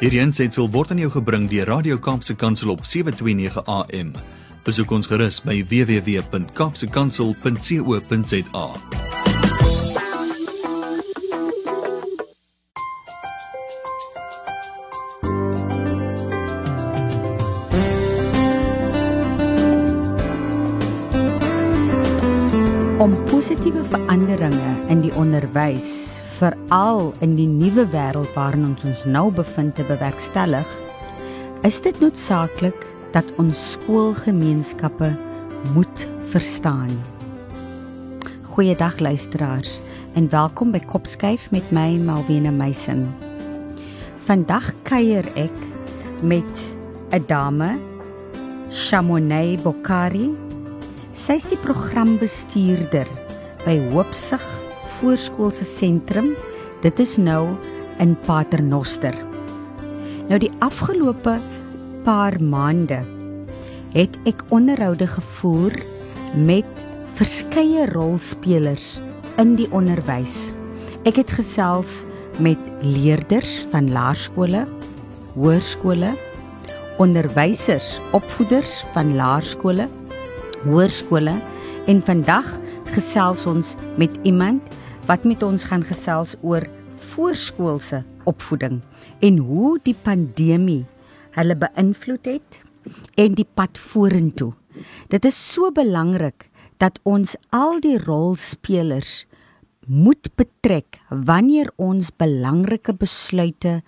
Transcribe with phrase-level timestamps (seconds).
[0.00, 4.16] Hierdie aanseit word aan jou gebring deur Radio Kaapse Kansel op 7:29 AM.
[4.64, 8.66] Besoek ons gerus by www.kapsekansel.co.za.
[23.00, 26.09] om positiewe veranderinge in die onderwys
[26.40, 30.68] veral in die nuwe wêreld waarin ons ons nou bevind te bewerkstellig
[31.68, 35.10] is dit noodsaaklik dat ons skoolgemeenskappe
[35.74, 36.92] moet verstaan.
[38.54, 39.80] Goeiedag luisteraars
[40.16, 43.04] en welkom by Kopskyf met my Malwena Meisen.
[44.24, 45.56] Vandag kuier ek
[46.22, 46.64] met
[47.12, 47.76] 'n dame
[48.70, 50.30] Shamonay Bokari
[51.14, 53.08] Sy is die programbestuurder
[53.66, 54.69] by Hoopsig
[55.00, 56.34] Voorskoolse Sentrum.
[56.84, 57.56] Dit is nou
[58.00, 59.16] in Paternoster.
[60.28, 61.38] Nou die afgelope
[62.04, 63.00] paar maande
[63.94, 65.74] het ek onderhoude gevoer
[66.36, 66.68] met
[67.18, 68.98] verskeie rolspelers
[69.42, 70.50] in die onderwys.
[71.08, 72.04] Ek het gesels
[72.38, 74.66] met leerders van laerskole,
[75.34, 76.12] hoërskole,
[77.00, 79.88] onderwysers, opvoeders van laerskole
[80.64, 81.34] hoërskole
[81.88, 82.46] en vandag
[82.94, 84.62] gesels ons met iemand
[85.10, 86.62] wat met ons gaan gesels oor
[87.10, 88.76] voorskoolse opvoeding
[89.26, 90.84] en hoe die pandemie
[91.34, 92.58] hulle beïnvloed het
[93.18, 94.52] en die pad vorentoe.
[95.10, 96.46] Dit is so belangrik
[96.78, 99.24] dat ons al die rolspelers
[99.90, 103.80] moet betrek wanneer ons belangrike besluite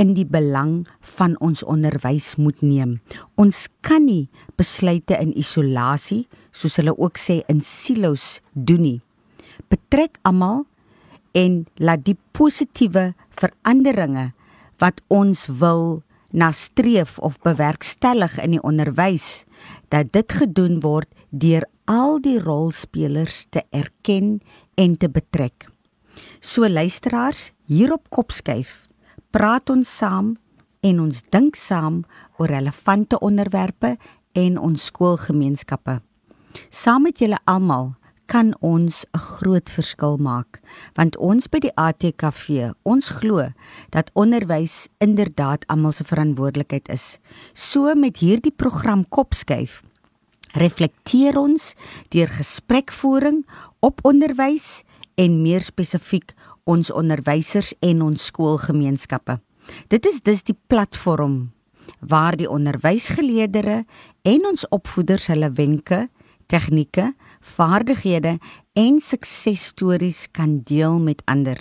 [0.00, 0.86] in die belang
[1.18, 2.96] van ons onderwys moet neem.
[3.36, 6.24] Ons kan nie besluite in isolasie,
[6.56, 8.98] soos hulle ook sê in silo's doen nie.
[9.68, 10.66] Betrek almal
[11.36, 14.32] en laat die positiewe veranderinge
[14.78, 19.44] wat ons wil nastreef of bewerkstellig in die onderwys
[19.92, 24.38] dat dit gedoen word deur al die rolspelers te erken
[24.76, 25.68] en te betrek.
[26.40, 28.88] So luisteraars, hier op Kopskyf
[29.30, 30.36] praat ons saam
[30.80, 32.04] en ons dink saam
[32.38, 33.96] oor relevante onderwerpe
[34.38, 35.98] en ons skoolgemeenskappe.
[36.70, 37.94] Saam met julle almal
[38.28, 40.60] kan ons 'n groot verskil maak
[40.94, 43.48] want ons by die ATKV ons glo
[43.90, 47.18] dat onderwys inderdaad almal se verantwoordelikheid is.
[47.54, 49.82] So met hierdie program Kopskuif
[50.52, 51.74] reflekteer ons
[52.08, 53.44] deur gesprekvoering
[53.80, 54.82] op onderwys
[55.14, 56.34] en meer spesifiek
[56.64, 59.40] ons onderwysers en ons skoolgemeenskappe.
[59.88, 61.50] Dit is dus die platform
[62.00, 63.84] waar die onderwysgeleerders
[64.22, 66.08] en ons opvoeders hulle wenke,
[66.46, 67.12] tegnieke,
[67.56, 68.38] vaardighede
[68.78, 71.58] en suksesstories kan deel met ander.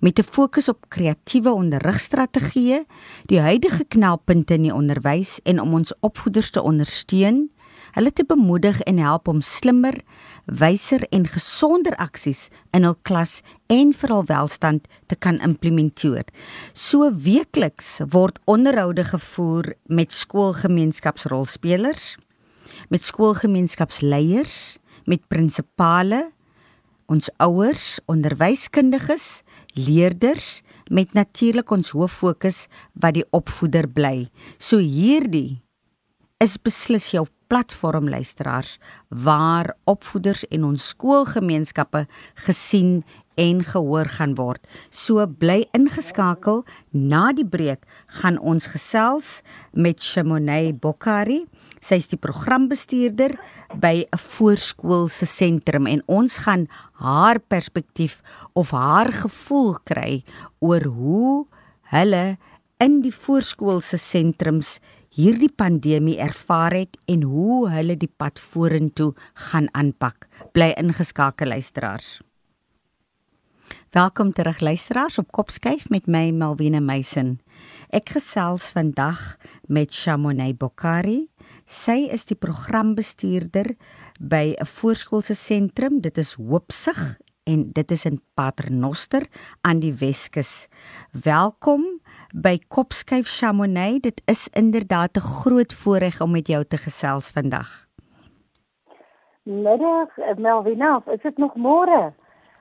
[0.00, 2.84] Met 'n fokus op kreatiewe onderrigstrategieë,
[3.26, 7.50] die huidige knelpunte in die onderwys en om ons opvoeders te ondersteun,
[7.92, 10.00] hulle te bemoedig en help om slimmer,
[10.44, 16.24] wyser en gesonder aksies in hul klas en vir hul welstand te kan implementeer.
[16.72, 22.16] So weekliks word onderhoude gevoer met skoolgemeenskapsrolspelers,
[22.88, 24.78] met skoolgemeenskapsleiers,
[25.10, 26.28] met prinsipale,
[27.10, 29.42] ons ouers, onderwyskundiges,
[29.74, 30.60] leerders
[30.90, 34.30] met natuurlik ons hoof fokus wat die opvoeder bly.
[34.58, 35.60] So hierdie
[36.42, 38.76] is beslis jou platform luisteraars
[39.08, 42.04] waar opvoeders en ons skoolgemeenskappe
[42.46, 43.00] gesien
[43.40, 44.62] en gehoor gaan word.
[44.90, 46.62] So bly ingeskakel.
[46.90, 47.86] Na die breek
[48.20, 49.40] gaan ons gesels
[49.72, 51.44] met Shimonay Bokari.
[51.80, 53.38] Sy is die programbestuurder
[53.80, 56.68] by 'n voorskoolse sentrum en ons gaan
[57.00, 58.20] haar perspektief
[58.52, 60.24] of haar gevoel kry
[60.60, 61.46] oor hoe
[61.82, 62.36] hulle
[62.78, 64.80] in die voorskoolse sentrums
[65.10, 70.28] hierdie pandemie ervaar het en hoe hulle die pad vorentoe gaan aanpak.
[70.52, 72.20] Bly ingeskakel luisteraars.
[73.90, 77.40] Welkom terug luisteraars op Kopskyf met my Malwena Meisen.
[77.90, 79.36] Ek gesels vandag
[79.66, 81.29] met Shamonay Bokari.
[81.70, 83.76] Sy is die programbestuurder
[84.18, 86.00] by 'n voorskoolse sentrum.
[86.00, 89.22] Dit is Hoopsig en dit is in Paternoster
[89.62, 90.66] aan die Weskus.
[91.12, 92.00] Welkom
[92.34, 94.00] by Kopskyf Chamonix.
[94.02, 97.86] Dit is inderdaad 'n groot voorreg om met jou te gesels vandag.
[99.42, 100.08] Middag,
[100.38, 102.12] Melvina, is dit nog môre?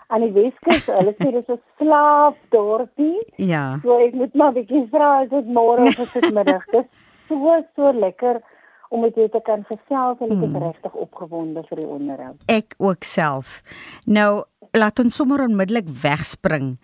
[0.07, 3.33] Aan die Weskus, hulle sê dit is 'n slaapdorpie.
[3.35, 3.79] Ja.
[3.81, 6.65] So ek moet maar bietjie vra, is dit môre of is dit middag?
[6.65, 6.89] Dit is
[7.27, 8.41] so so lekker
[8.89, 10.61] om met jou te kan gesels en ek is hmm.
[10.63, 12.41] regtig opgewonde vir die onderhoud.
[12.49, 13.61] Ek ook self.
[14.09, 14.43] Nou,
[14.77, 16.75] laat ons sommer onmiddellik wegspring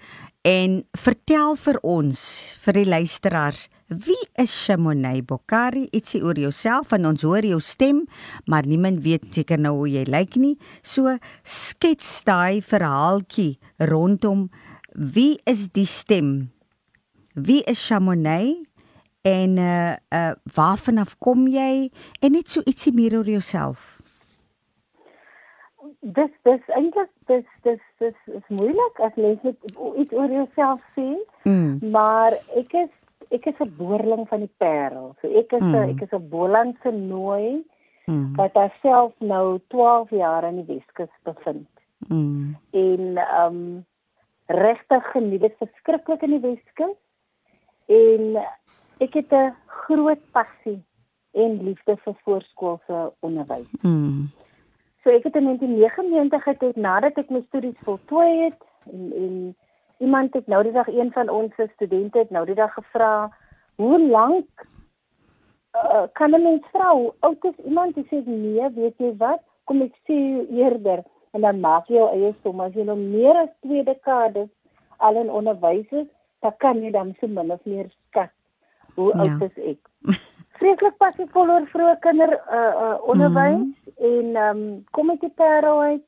[0.46, 2.19] En vertel vir ons,
[2.62, 5.88] vir die luisteraars, wie is Shamonay Bokari?
[5.90, 8.04] Ietsie oor jouself en ons hoor jou stem,
[8.46, 10.54] maar niemand weet seker nou hoe jy lyk nie.
[10.86, 13.56] So skets daai verhaaltjie
[13.90, 14.52] rondom
[14.94, 16.52] wie is die stem?
[17.34, 18.54] Wie is Shamonay?
[19.25, 21.89] En uh uh waarvan af kom jy?
[22.22, 23.95] En net so ietsie meer oor jouself
[26.13, 29.57] dis dis eintlik dis dis dis is moeilik as mens net
[29.98, 31.07] iets oor jouself sê.
[31.50, 31.80] Mm.
[31.95, 32.92] Maar ek is
[33.33, 35.16] ek is 'n boerling van die Parel.
[35.22, 35.89] So ek is 'n mm.
[35.95, 37.66] ek is 'n Bolandse nooi
[38.06, 38.36] mm.
[38.36, 41.69] wat self nou 12 jaar in die Weskus bevind.
[42.07, 42.56] Mm.
[42.71, 43.86] En ehm um,
[44.45, 46.98] regtig geniet dit verskriklik in die Weskus.
[47.86, 48.38] En
[48.97, 50.81] ek het 'n groot passie
[51.31, 53.68] en liefde vir voorskoolse onderwys.
[53.81, 54.31] Mm.
[55.03, 58.62] So ek het in 1999 het, het nadat ek my studies voltooi het
[58.92, 59.56] en en
[59.97, 63.31] iemand het nou die dag een van ons studente het nou die dag gevra
[63.75, 64.68] hoe lank
[65.75, 66.92] uh, kan 'n mens vra?
[66.92, 67.95] Hoe oud is iemand?
[67.95, 69.42] Sê nee weet jy wat?
[69.63, 71.03] Kom ek sê eerder.
[71.31, 72.59] En dan maak jy jou eie som.
[72.59, 74.50] As jy nou meer as twee dekades
[74.97, 76.07] al in onderwys is
[76.45, 77.88] dan kan jy dan so min of meer
[78.95, 79.19] hoe ja.
[79.24, 79.80] oud is ek
[80.59, 84.12] vreeslik passievol oor vroeë kinder uh, uh onderwys mm -hmm.
[84.12, 86.06] en ehm um, kom ek die Parel uit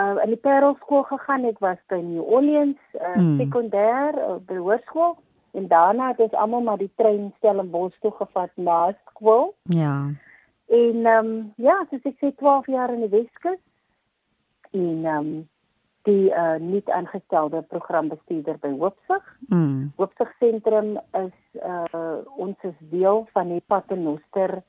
[0.00, 3.38] uh in die Parel skool gegaan ek was by New Orleans uh, mm.
[3.40, 5.16] sekondêr uh, by hoërskool
[5.54, 10.10] en daarna het ons almal maar die trein Stellenbosch toe gevat na skool ja
[10.66, 13.62] en ehm um, ja so ek sê 12 jaar in die Weskus
[14.70, 15.48] en ehm um,
[16.04, 19.24] die uh, nuut aangestelde programbestuurder by Hoopsig.
[19.48, 19.92] Mm.
[19.96, 24.60] Hoopsig sentrum is uh, ons is deel van die Paternoster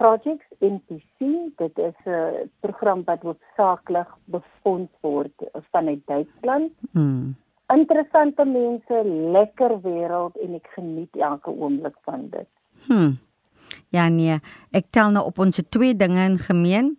[0.00, 1.28] Projects NPC.
[1.60, 5.34] Dit is 'n uh, program wat hoofsaaklik befonds word
[5.70, 6.72] vanuit Duitsland.
[6.92, 7.36] Mm.
[7.70, 9.02] Interessante mense,
[9.32, 12.48] lekker wêreld en ek geniet elke oomblik van dit.
[12.88, 13.12] Hm.
[13.94, 14.40] Ja nee,
[14.74, 16.96] ek tel nou op ons twee dinge in gemeen.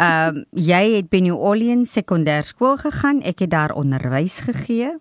[0.00, 3.18] Ehm um, jy het by New Orleans sekondêr skool gegaan.
[3.20, 4.94] Ek het daar onderwys gegee.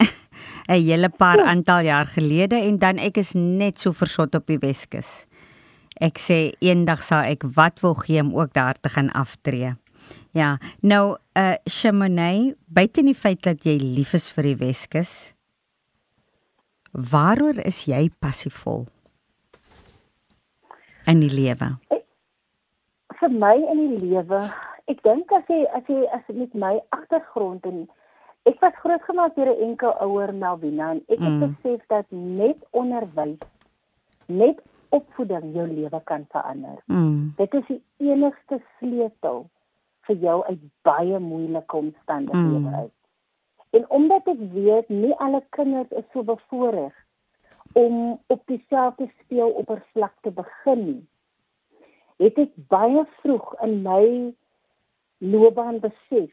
[0.68, 4.58] 'n hele paar aantal jaar gelede en dan ek is net so versot op die
[4.58, 5.26] Weskus.
[6.00, 9.76] Ek sê eendag sal ek wat wil gee om ook daar te gaan aftree.
[10.32, 15.34] Ja, nou uh eh, Chamonix, buite die feit dat jy lief is vir die Weskus,
[16.92, 18.86] waaroor is jy passievol
[21.06, 21.76] in die lewe?
[23.26, 24.40] Vir my in die lewe,
[24.86, 27.86] ek dink as jy as jy as met my agtergrond en
[28.46, 31.40] ek was grootgemaak deur 'n enkel ouer Melvina en ek het mm.
[31.42, 33.42] besef dat net onderwys
[34.26, 34.62] net
[34.94, 36.78] opvoeding jou lewe kan verander.
[36.86, 37.34] Mm.
[37.36, 37.82] Dit is die
[38.12, 39.48] enigste sleutel
[40.06, 42.74] vir jou uit baie moeilike omstandighede mm.
[42.74, 42.94] uit.
[43.70, 46.94] En omdat ek weet nie alle kinders is so bevoorreg
[47.74, 51.04] om op dieselfde speeloppervlak te begin nie
[52.22, 54.06] het ek baie vroeg in my
[55.18, 56.30] loopbaan besef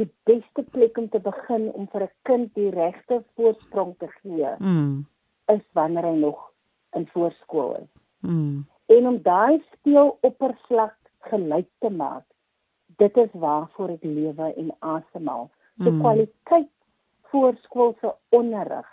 [0.00, 4.54] die beste plek om te begin om vir 'n kind die regte voorsprong te gee
[4.58, 5.06] mm.
[5.54, 6.50] is wanneer hy nog
[6.96, 7.92] in voorskool is.
[8.20, 8.66] Mm.
[8.86, 12.24] En om daai speel oppervlak gelyk te maak,
[12.96, 15.50] dit is waarvoor ek lewe en asemhaal.
[15.74, 16.00] Die mm.
[16.00, 16.72] kwaliteit
[17.30, 18.88] voorskoolse onderrig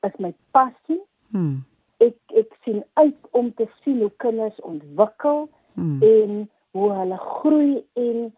[0.00, 1.02] is my passie.
[1.28, 1.64] Mm
[2.02, 6.02] ek ek sien uit om te sien hoe kinders ontwikkel hmm.
[6.02, 6.44] en
[6.76, 8.32] hoe hulle groei en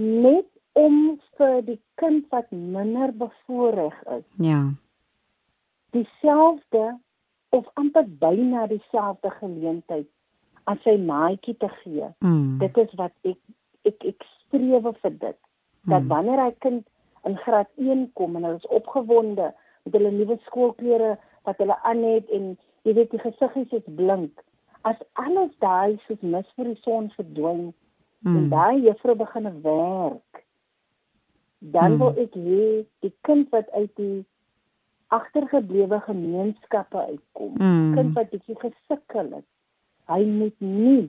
[0.00, 0.96] net om
[1.38, 4.26] vir die kind wat minder bevoorreg is.
[4.42, 4.60] Ja.
[5.94, 6.98] Dieselfde
[7.54, 10.08] of amper byna dieselfde geleentheid
[10.70, 12.08] as sy maatjie te gee.
[12.24, 12.56] Hmm.
[12.62, 13.38] Dit is wat ek
[13.86, 15.38] ek ek streef vir dit.
[15.84, 16.10] Dat hmm.
[16.10, 16.86] wanneer hy kind
[17.28, 19.52] in graad 1 kom en hulle is opgewonde
[19.84, 22.54] met hulle nuwe skoolklere wat hulle aan het en
[22.84, 24.44] jy weet die gesiggies is blink
[24.88, 28.36] as alles daai soos mis vir die son verdwyn mm.
[28.36, 30.44] en daai juffrou begin werk
[31.76, 31.98] dan mm.
[32.02, 32.68] wil ek hê
[33.06, 34.24] die kind wat uit die
[35.16, 37.92] agtergeblewe gemeenskappe uitkom mm.
[37.96, 39.48] kind wat bietjie gesukkel het
[40.12, 41.04] hy moet nie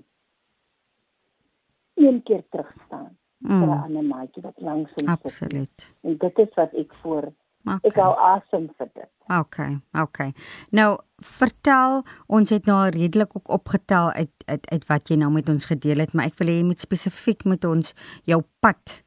[2.00, 3.60] een keer terug staan mm.
[3.60, 7.32] vir 'n ander maatjie wat langs hom sit absoluut en dit is wat ek voor
[7.66, 7.90] Okay.
[7.90, 9.10] Ek hou asem vir dit.
[9.34, 10.34] Okay, okay.
[10.78, 11.00] Nou
[11.40, 15.66] vertel, ons het nou redelik ook opgetel uit uit uit wat jy nou met ons
[15.66, 17.96] gedeel het, maar ek wil hê jy moet spesifiek met ons
[18.30, 19.00] jou pad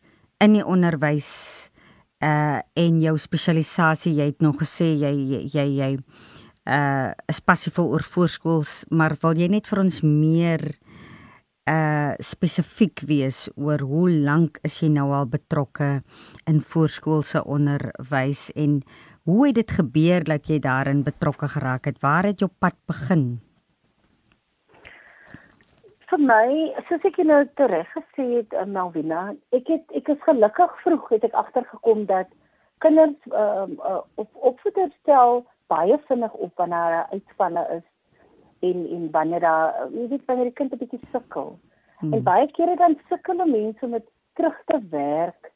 [0.42, 1.30] in die onderwys
[2.18, 4.16] uh en jou spesialisasie.
[4.18, 5.92] Jy het nog gesê jy jy jy, jy
[6.66, 10.66] uh is passievol oor voorskools, maar wil jy net vir ons meer
[11.68, 16.00] uh spesifiek wees oor hoe lank is jy nou al betrokke
[16.48, 18.80] in voorskoolse onderwys en
[19.28, 22.00] hoe het dit gebeur dat jy daarin betrokke geraak het?
[22.00, 23.40] Waar het jou pad begin?
[26.08, 26.46] vir my,
[26.88, 31.26] soos ek nou tereg gesê het, uh, Melvina, ek het ek is gelukkig vroeg het
[31.28, 32.30] ek agtergekom dat
[32.84, 37.84] kinders ehm uh, uh, op opvoeders stel baie vinnig op wanneer hulle uitspanne is
[38.60, 41.58] en en wanneer daar jy weet wanneer die kind 'n bietjie sukkel.
[41.98, 42.12] Hmm.
[42.12, 45.52] En baie kere dan sukkel mense met terug te werk.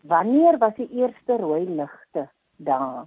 [0.00, 3.06] Wanneer was die eerste rooi ligte daar?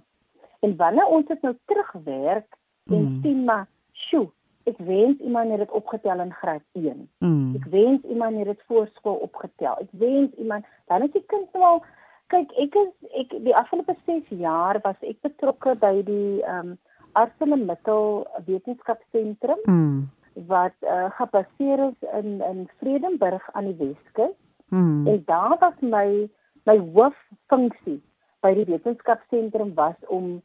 [0.60, 3.20] En wanneer ons dit nou terugwerk en hmm.
[3.22, 4.28] sien maar, sjoe,
[4.64, 7.08] ek wens iemand het dit opgetel in graad 1.
[7.18, 7.54] Mm.
[7.54, 9.76] Ek wens iemand het dit voorskool opgetel.
[9.80, 11.84] Ek wens iemand dan is die kind wel
[12.32, 16.78] kyk ek is ek die afgelope 6 jaar was ek betrokke by die ehm um,
[17.14, 20.10] Arsenal Mittel Wetenskapsentrum mm.
[20.50, 24.36] wat uh, gebaseer is in in Vredenburg aan die Weskus.
[24.68, 25.06] Mm.
[25.06, 26.28] En daar was my
[26.64, 28.00] my hooffunksie
[28.44, 30.42] by die wetenskapsentrum was om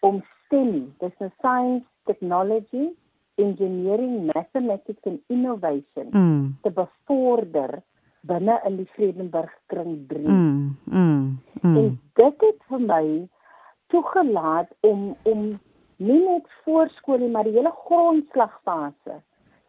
[0.00, 2.94] om STEM, dis 'n science, technology
[3.36, 6.56] engineering, mathematics and innovation mm.
[6.62, 7.82] te bevorder
[8.26, 10.22] binne in die Vredenburg kring 3.
[10.28, 11.76] Mm, mm, mm.
[11.76, 13.04] En dit het vir my
[13.92, 15.44] toegelaat om om
[15.96, 19.20] nie net voorskool nie, maar die hele grondslagfase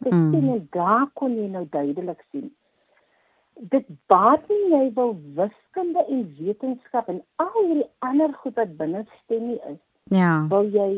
[0.03, 0.31] te mm.
[0.31, 2.49] sien en daar kon jy nou duidelik sien.
[3.73, 9.05] Dit baat nie jy wil wiskunde en wetenskap en al hierdie ander goed wat binne
[9.23, 9.79] stemmie is.
[10.13, 10.33] Ja.
[10.51, 10.89] Wil jy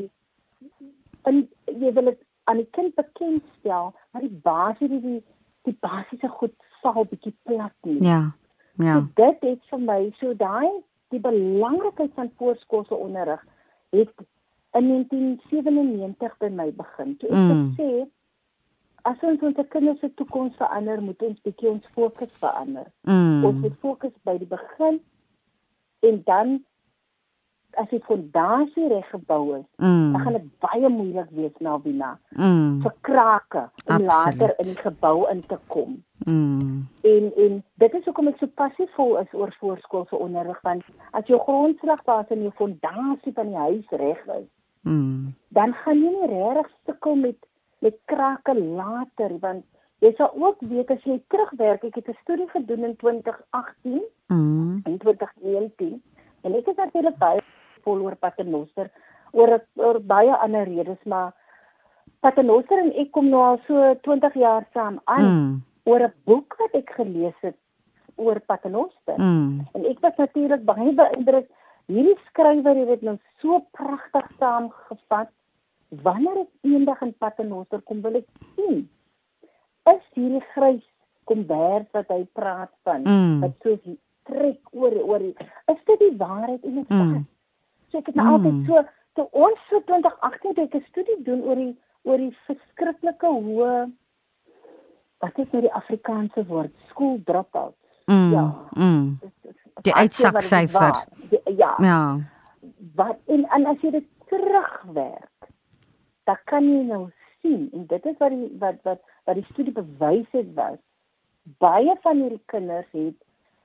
[1.29, 5.21] en jy wil dit aan die kind bekendstel maar die basis die die,
[5.69, 8.01] die basiese goed val bietjie plat nie.
[8.03, 8.31] Ja.
[8.79, 8.95] Ja.
[8.95, 10.69] So dit het vir my so daai
[11.13, 13.41] die belangrikheid van voorskoolse onderrig
[13.95, 14.11] het
[14.77, 17.15] in 1997 by my begin.
[17.17, 17.67] Toe ek mm.
[17.77, 17.89] sê
[19.09, 22.89] as ons ons kinders se toekoms verander, moet ons bietjie ons fokus verander.
[23.07, 23.45] Mm.
[23.47, 24.99] Ons moet fokus by die begin
[26.05, 26.59] en dan
[27.77, 30.11] as die fondasie reg gebou is, mm.
[30.13, 32.79] dan gaan dit baie moeilik wees na Wina mm.
[32.83, 34.07] vir krake om Absolute.
[34.09, 35.99] later in die gebou in te kom.
[36.25, 36.87] Mm.
[37.07, 41.39] En en dit is hoekom ek so passievol is oor voorskoolse onderrig want as jou
[41.45, 44.49] grondslagbase en jou fondasie van die huis reg is,
[44.89, 45.33] mm.
[45.55, 47.37] dan gaan jy nie regtig sukkel met
[47.79, 49.65] met krake later want
[50.03, 54.81] jy sal ook weet as jy terugwerk, ek het 'n studie gedoen in 2018 mm.
[54.83, 56.01] en 2019
[56.41, 57.41] en ek het natuurlik baie
[57.83, 58.91] vol oor Paternoster
[59.31, 61.33] oor oor baie ander redes maar
[62.19, 65.63] Paternoster en ek kom nou al so 20 jaar saam aan mm.
[65.83, 67.57] oor 'n boek wat ek gelees het
[68.15, 69.67] oor Paternoster mm.
[69.73, 71.47] en ek was natuurlik baie beïndruk
[71.89, 75.33] hierdie skrywer het dit nou so pragtig saamgevat
[76.05, 78.85] wanneer ek eendag in Paternoster kom wil ek sien
[79.93, 80.85] is hierdie grys
[81.29, 83.35] kombers wat hy praat van mm.
[83.43, 83.97] wat so
[84.29, 87.19] trek oor oor is dit die waarheid en dit mm.
[87.89, 88.33] So ek het nou mm.
[88.37, 88.83] altyd so
[89.17, 91.73] toe ons so 2018 het 'n studie doen oor die
[92.07, 93.89] oor die verskriklike hoë
[95.19, 97.75] wat is nou die Afrikaanse woord school dropouts.
[98.05, 98.31] Mm.
[98.31, 98.45] Ja.
[98.73, 99.19] Mm.
[99.81, 101.03] Die uitsaksyfer.
[101.77, 101.85] Ja.
[101.85, 102.19] Ja.
[102.95, 105.49] Wat en, en as jy dit terugwerk,
[106.23, 107.09] dan kan jy nou
[107.41, 110.79] sien en dit is wat die wat wat wat die studie bewys het was
[111.57, 113.15] baie van hierdie kinders het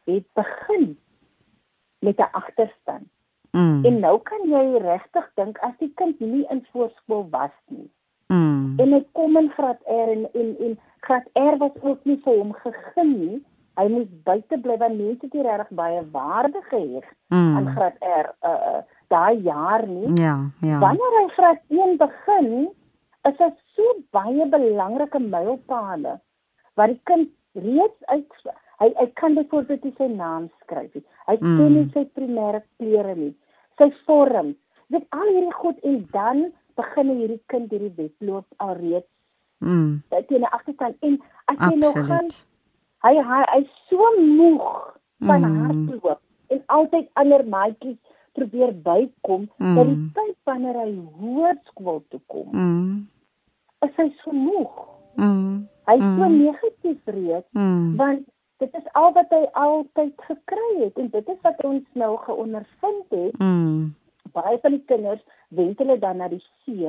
[0.05, 0.99] het begin
[1.99, 3.09] met 'n agterstand.
[3.51, 3.85] Mm.
[3.85, 7.91] En nou kan jy regtig dink as die kind nie in voorskool was nie.
[8.27, 8.75] Mm.
[8.77, 12.37] En hy kom in graad R en en en graad R was ook nie vir
[12.39, 13.45] hom gegee nie.
[13.75, 17.57] Hy moes buite bly want mense het regtig baie waarde geheg mm.
[17.57, 20.11] aan graad R uh, uh daai jaar nie.
[20.19, 20.79] Ja, ja.
[20.83, 22.69] Wanneer hy graad 1 begin,
[23.29, 26.19] is dit so baie belangrike mylpale
[26.75, 28.39] wat die kind reeds uit
[28.83, 30.97] hy hy kan byvoorbeeld sy naam skryf.
[31.29, 31.59] Hy mm.
[31.59, 33.35] ken nie sy primêre kleure nie
[33.79, 34.55] sy vorm.
[34.93, 36.43] Dit al hierdie goed en dan
[36.79, 39.09] begin hierdie kind hierdie wedloop alreeds.
[39.65, 40.03] Mm.
[40.29, 42.29] Teen 'n agterstand en as jy nou gaan
[43.05, 44.69] hy hy hy's so moeg
[45.29, 45.57] van mm.
[45.65, 46.21] hardloop
[46.55, 48.01] en altyd ander maatjies
[48.35, 49.75] probeer bykom mm.
[49.79, 52.49] dat die tyd wanneer hy hoërskool toe kom.
[52.51, 52.95] Mm.
[53.87, 54.75] Is hy so moeg?
[55.21, 55.67] Mm.
[55.89, 56.19] Hy is mm.
[56.19, 57.97] so negatief reeds mm.
[58.01, 58.25] want
[58.63, 63.19] dit is al wat hy altyd gekry het en dit is wat ons nou geondervind
[63.19, 63.39] het.
[63.39, 63.93] Mm.
[64.35, 65.23] Baie van die kinders
[65.55, 66.89] wend hulle dan na die see.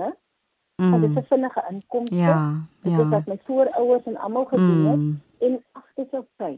[0.79, 0.91] Mm.
[0.91, 2.15] Want dit is 'n vinnige inkomste.
[2.15, 2.39] Ja,
[2.81, 3.03] dit ja.
[3.03, 5.21] is wat my voorouers en almal gedoen het mm.
[5.39, 6.55] En ag dit is oukei.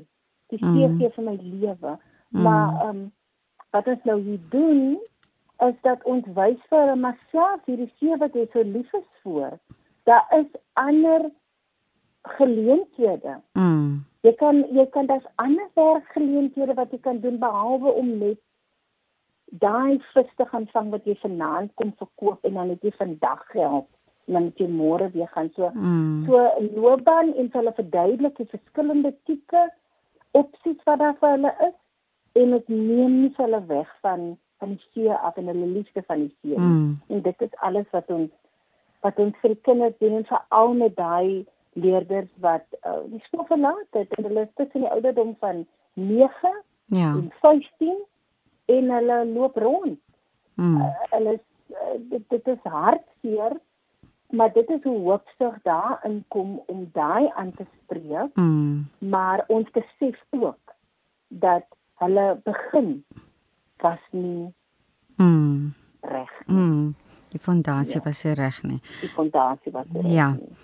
[0.52, 0.98] Die see mm.
[1.00, 1.98] gee vir my lewe.
[2.30, 2.42] Mm.
[2.42, 3.06] Maar ehm um,
[3.76, 4.98] wat ons nou hier doen
[5.66, 9.58] is dat ons wys vir myself hierdie see wat jy so lief is vir.
[10.10, 11.28] Daar is ander
[12.38, 13.40] geleenthede.
[13.54, 14.06] Mm.
[14.26, 18.40] Jy kan jy kan daar's ander werkgeleenthede wat jy kan doen behalwe om net
[19.52, 23.46] daai vis te gaan vang wat jy vanaand kom verkoop en dan net jy vandag
[23.52, 23.97] geld en
[24.28, 26.26] dan net jy môre weer gaan so mm.
[26.28, 26.42] so
[26.76, 29.68] loopbaan en hulle verduidelik die verskillende tipe
[30.38, 31.78] opsies wat daar vir hulle is
[32.42, 36.24] en dit neem nie hulle weg van van die see af en hulle liefde van
[36.26, 36.58] die see.
[36.58, 37.00] Mm.
[37.08, 38.32] En dit is alles wat ons
[39.06, 41.46] wat ons vir kinders doen en veral met daai
[41.78, 46.54] leerders wat uh, die skool verlaat het en hulle is tussen die ouderdom van 9
[46.98, 47.12] ja.
[47.14, 48.00] en 15
[48.66, 50.00] en hulle loop rond.
[50.56, 50.82] Mm.
[50.82, 53.60] Uh, hulle is, uh, dit, dit is hartseer
[54.30, 58.36] maar dit is hoe hoopsig daar inkom om daai aan te spreek.
[58.36, 58.88] Mm.
[58.98, 60.74] Maar ons besef ook
[61.28, 63.06] dat hulle begin
[63.78, 64.54] was nie
[65.16, 65.74] mm.
[66.02, 66.32] reg.
[66.46, 66.96] Mm.
[67.28, 68.02] Die fondasie ja.
[68.04, 68.82] was reg nie.
[69.02, 70.12] Die fondasie was reg.
[70.12, 70.30] Ja.
[70.32, 70.56] Nie.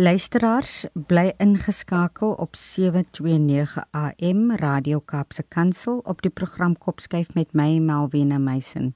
[0.00, 7.76] Luisteraars bly ingeskakel op 729 AM Radio Kaapse Kansel op die program Kopskyf met my
[7.84, 8.94] Melvina Meisen.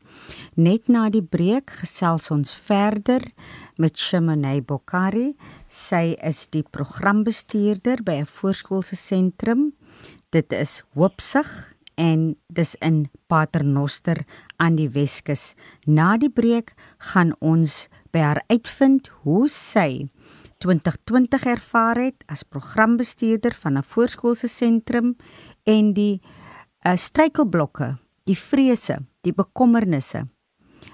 [0.56, 3.20] Net na die breek gesels ons verder
[3.76, 5.34] met Shimone Bokari.
[5.68, 9.74] Sy is die programbestuurder by 'n voorskoolse sentrum.
[10.30, 14.24] Dit is Hoopsig en dis in Paternoster
[14.56, 15.54] aan die Weskus.
[15.84, 20.08] Na die breek gaan ons by haar uitvind hoe sy
[20.64, 25.16] 2020 ervaar het as programbestuurder van 'n voorskoolse sentrum
[25.62, 26.22] en die
[26.86, 30.26] uh, struikelblokke, die vrese, die bekommernisse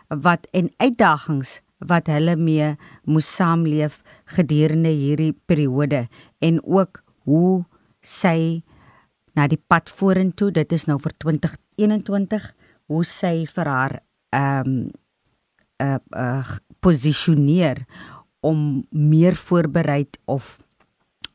[0.09, 6.09] wat en uitdagings wat hulle mee moes saamleef gedurende hierdie periode
[6.39, 7.65] en ook hoe
[8.01, 8.63] sy
[9.35, 12.55] na die pad vorentoe dit is nou vir 2021
[12.91, 14.01] hoe sy vir haar
[14.35, 14.91] ehm um,
[15.81, 17.85] uh, uh posisioneer
[18.41, 20.59] om meer voorbereid of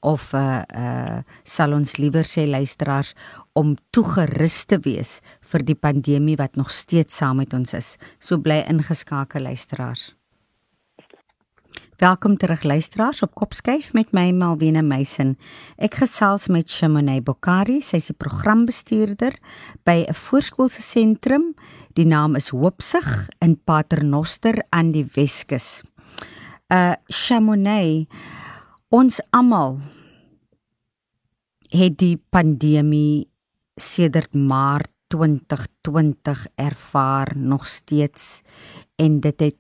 [0.06, 3.14] of uh uh sal ons liewer sê luisteraars
[3.58, 5.22] om toegerus te wees
[5.52, 7.96] vir die pandemie wat nog steeds saam met ons is.
[8.20, 10.14] So bly ingeskakel luisteraars.
[11.98, 15.38] Welkom terug luisteraars op Kopskyf met my Malwena Meisen.
[15.80, 19.40] Ek gesels met Shimone Bokari, sy is die programbestuurder
[19.88, 21.56] by 'n voorskoolse sentrum.
[21.96, 25.84] Die naam is Hoopsig in Paternoster aan die Weskus
[26.74, 28.08] uh Chamonix
[28.90, 29.78] ons almal
[31.70, 33.28] het die pandemie
[33.78, 38.42] sedert Maart 2020 ervaar nog steeds
[38.96, 39.60] en dit het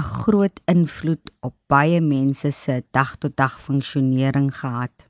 [0.00, 5.08] 'n groot invloed op baie mense se dag tot dag funksionering gehad.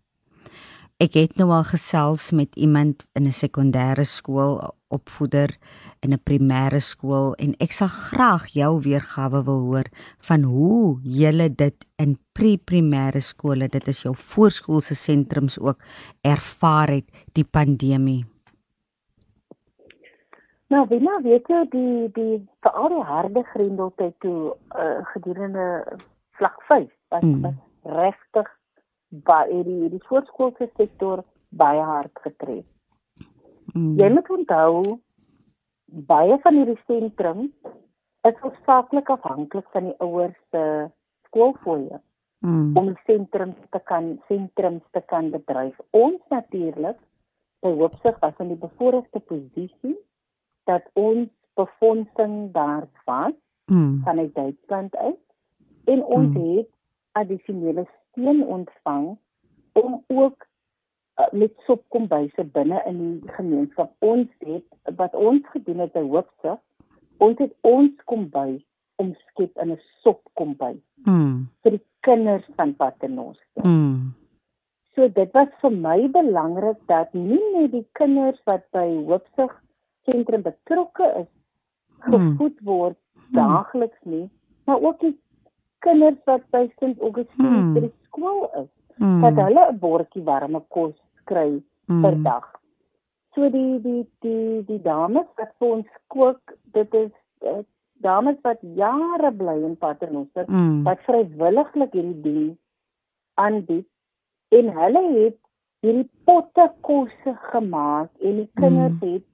[0.98, 5.56] Ek het nou al gesels met iemand in 'n sekondêre skool opvoeder
[6.00, 9.88] in 'n primêre skool en ek sal graag jou weergawe wil hoor
[10.28, 15.78] van hoe jy dit in pre-primêre skole, dit is jou voorskoolse sentrums ook
[16.22, 18.24] ervaar het die pandemie.
[20.72, 25.66] Nou, wie nou weet jy die die vir al die harde grendeltyd toe uh, gedurende
[26.38, 27.58] vlak 5 was, mm.
[27.84, 28.48] regtig
[29.28, 32.64] baie die die voorskoolse sektor baie hard getref.
[33.72, 33.94] Mm.
[34.00, 34.98] Jy moet onthou
[36.08, 37.52] baie van hierdie sentrums
[38.28, 40.64] is hoofsaaklik afhanklik van die ouers se
[41.28, 41.98] skoolfooie
[42.44, 42.76] mm.
[42.76, 45.74] om sentrums te kan sentrums te kan bedryf.
[45.90, 46.98] Ons natuurlik
[47.62, 49.96] by Hoopsig was in die bevoordeelde posisie
[50.70, 53.34] dat ons befondsing daar was
[53.70, 54.00] mm.
[54.04, 55.20] van uit Duitsland uit
[55.84, 56.56] en ons mm.
[56.56, 56.70] het
[57.12, 59.16] addisionele steun ontvang
[59.72, 60.46] om ook
[61.32, 63.92] met sopkombuise binne in die gemeenskap.
[63.98, 66.58] Ons het wat ons gedoen het by Hoopse,
[67.22, 68.62] ons het ons kombuis
[69.02, 70.82] omskep in 'n sopkombuis.
[71.04, 71.48] Mm.
[71.62, 73.64] vir die kinders van Paternoster.
[73.66, 74.12] Mm.
[74.94, 79.48] So dit was vir my belangrik dat nie net die kinders wat by Hoopse
[80.06, 81.30] sentrum betrokke is
[82.06, 83.34] gevoed word mm.
[83.38, 84.28] daagliks nie,
[84.66, 85.14] maar ook die
[85.86, 86.98] kinders wat by St.
[87.00, 87.74] Augustine mm.
[87.74, 89.20] by die skool is, mm.
[89.20, 92.02] dat hulle 'n bordjie warme kos kry mm.
[92.02, 92.46] per dag.
[93.34, 97.62] So die die die die dames wat vir ons kook, dit is uh,
[98.02, 100.82] dames wat jare bly in Paternoster mm.
[100.84, 102.50] wat vrywilliglik hierdie ding
[103.34, 103.88] aanbied
[104.58, 105.38] en hulle het
[105.82, 109.14] hierdie potte kosse gemaak en die kinders mm.
[109.14, 109.24] het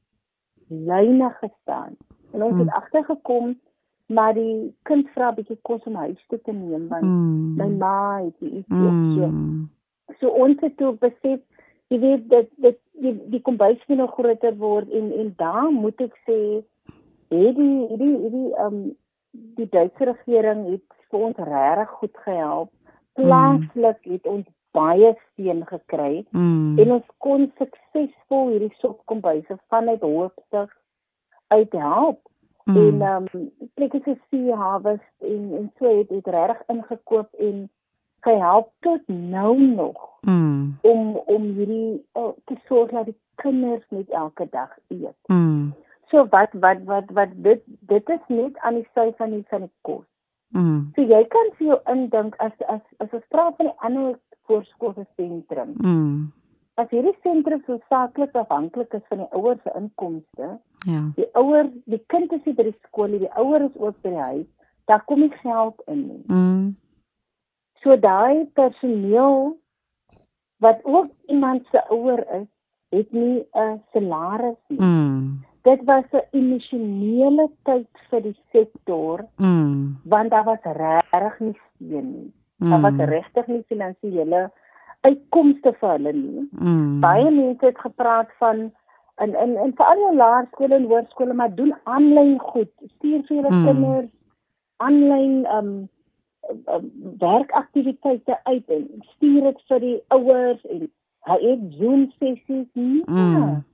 [0.69, 1.97] lyne gestaan.
[2.33, 2.61] En ons mm.
[2.61, 3.57] het agtergekom
[4.09, 7.57] maar die kind vra bietjie kos om huis toe te neem want mm.
[7.61, 9.17] my ma het iets mm.
[9.17, 9.33] so.
[10.21, 11.41] So ons het toe besef
[11.93, 16.01] jy weet dit dit die die kombuis moet nog groter word en en daar moet
[16.07, 16.39] ek sê
[17.29, 18.81] het die die die ehm um,
[19.31, 22.71] die Duitse regering het vir ons regtig goed gehelp.
[23.19, 26.79] Plaaslik het ons baie steun gekry mm.
[26.81, 30.73] en ons kon suksesvol hierdie sopkombuise vanuit hoofstig
[31.55, 32.21] uithelp.
[32.69, 32.77] Mm.
[32.77, 37.71] En ehm um, plekke se sea harvest en en so het dit regtig ingekoop en
[38.21, 40.09] gehelp tot nou nog.
[40.21, 40.79] Mm.
[40.81, 45.17] om om hierdie uh, te sorg dat die kinders net elke dag eet.
[45.27, 45.75] Mm.
[46.11, 49.67] So wat wat wat wat dit dit is net aan die sy van die van
[49.67, 50.07] die kos.
[50.49, 50.91] Mm.
[50.95, 55.07] So jy kan vir jou indink as as as ons praat van die ander voorskoolse
[55.17, 55.75] sentrum.
[55.77, 56.33] Mm.
[56.79, 60.51] As hierdie sentrum so saaklik afhanklik is van die ouers se inkomste.
[60.87, 61.01] Ja.
[61.17, 64.47] Die ouer, die kind is by die skool, die ouer is ook by die huis,
[64.87, 66.23] daar kom nie geld in nie.
[66.31, 66.69] Mm.
[67.83, 69.57] So daai personeel
[70.63, 72.49] wat ook iemand se ouer is,
[72.95, 74.81] het nie 'n salaris nie.
[74.81, 80.01] Mm dit was 'n emosionele tyd vir die sektor mm.
[80.03, 82.33] want daar was regtig nie steun nie.
[82.57, 82.71] Mm.
[82.71, 83.01] Daar was mm.
[83.01, 84.51] regtig nie finansiële
[85.09, 86.45] uitkomste vir hulle nie.
[86.59, 87.01] Mm.
[87.05, 88.69] Baie mense het gepraat van
[89.25, 92.73] in in in veral jou laerskole en hoërskole maar doen aanlyn goed.
[92.97, 93.65] Stuur vir julle mm.
[93.67, 94.11] kinders
[94.89, 95.73] aanlyn um,
[96.75, 96.93] um
[97.23, 100.87] werkaktiwiteite uit en stuur dit vir die ouers en
[101.29, 103.03] hy het Zoom sessies nie.
[103.07, 103.65] Mm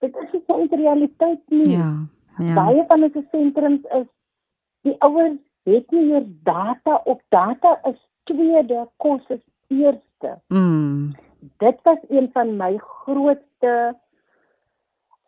[0.00, 1.70] dit is nie so 'n realiteit nie.
[1.70, 1.90] Ja.
[2.38, 2.54] Ja.
[2.54, 4.06] Baie van ons sentrums is
[4.82, 10.38] die ouers het nie meer data op data is tweede kos is eerste.
[10.48, 11.12] Mm.
[11.62, 13.74] Dit was een van my grootste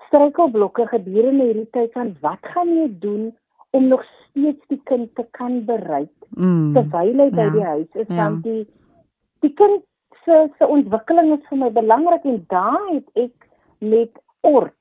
[0.07, 3.31] struikelblokke gedurende hierdie tyd van wat gaan jy doen
[3.71, 6.75] om nog steeds die kind te kan bereik mm.
[6.77, 7.55] terwyl hy by ja.
[7.55, 8.19] die huis is ja.
[8.19, 8.67] want die
[9.47, 9.81] die kind
[10.25, 13.49] se se ontwikkeling is vir my belangrik en daar het ek
[13.83, 14.77] met ort.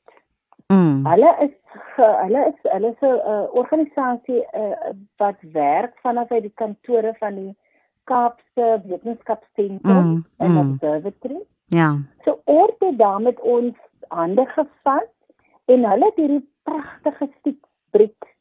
[0.71, 1.05] Mm.
[1.07, 1.55] Hulle is
[1.95, 7.35] hulle is hulle is 'n uh, organisasie uh, wat werk vanaf uit die kantore van
[7.35, 7.55] die
[8.11, 10.25] Kaapse Wetenskapsentrum mm.
[10.37, 10.57] en mm.
[10.57, 11.41] Observatory.
[11.71, 11.97] Ja.
[12.25, 13.75] So ort het daar met ons
[14.07, 15.11] hande gevat
[15.65, 18.35] en hulle het hierdie pragtige stiekbriek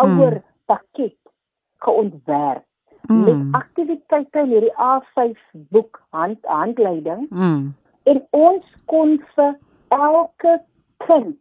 [0.00, 0.44] ouer mm.
[0.64, 1.20] pakket
[1.84, 2.64] geontwerp
[3.06, 3.24] mm.
[3.24, 7.26] met aktiwiteite in hierdie A5 boek hand handleiding.
[7.30, 7.74] Mm.
[8.02, 10.62] En ons kon vir elke
[11.04, 11.40] kind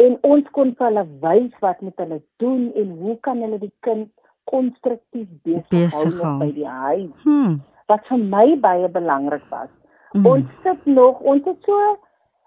[0.03, 3.73] En ons kon vir hulle wys wat met hulle doen en hoe kan hulle die
[3.87, 4.09] kind
[4.51, 7.13] konstruktief besig hou by die huis.
[7.23, 7.61] Hmm.
[7.89, 9.71] Wat vir my baie belangrik was.
[10.11, 10.25] Hmm.
[10.33, 11.95] Ons sit nog, ons het so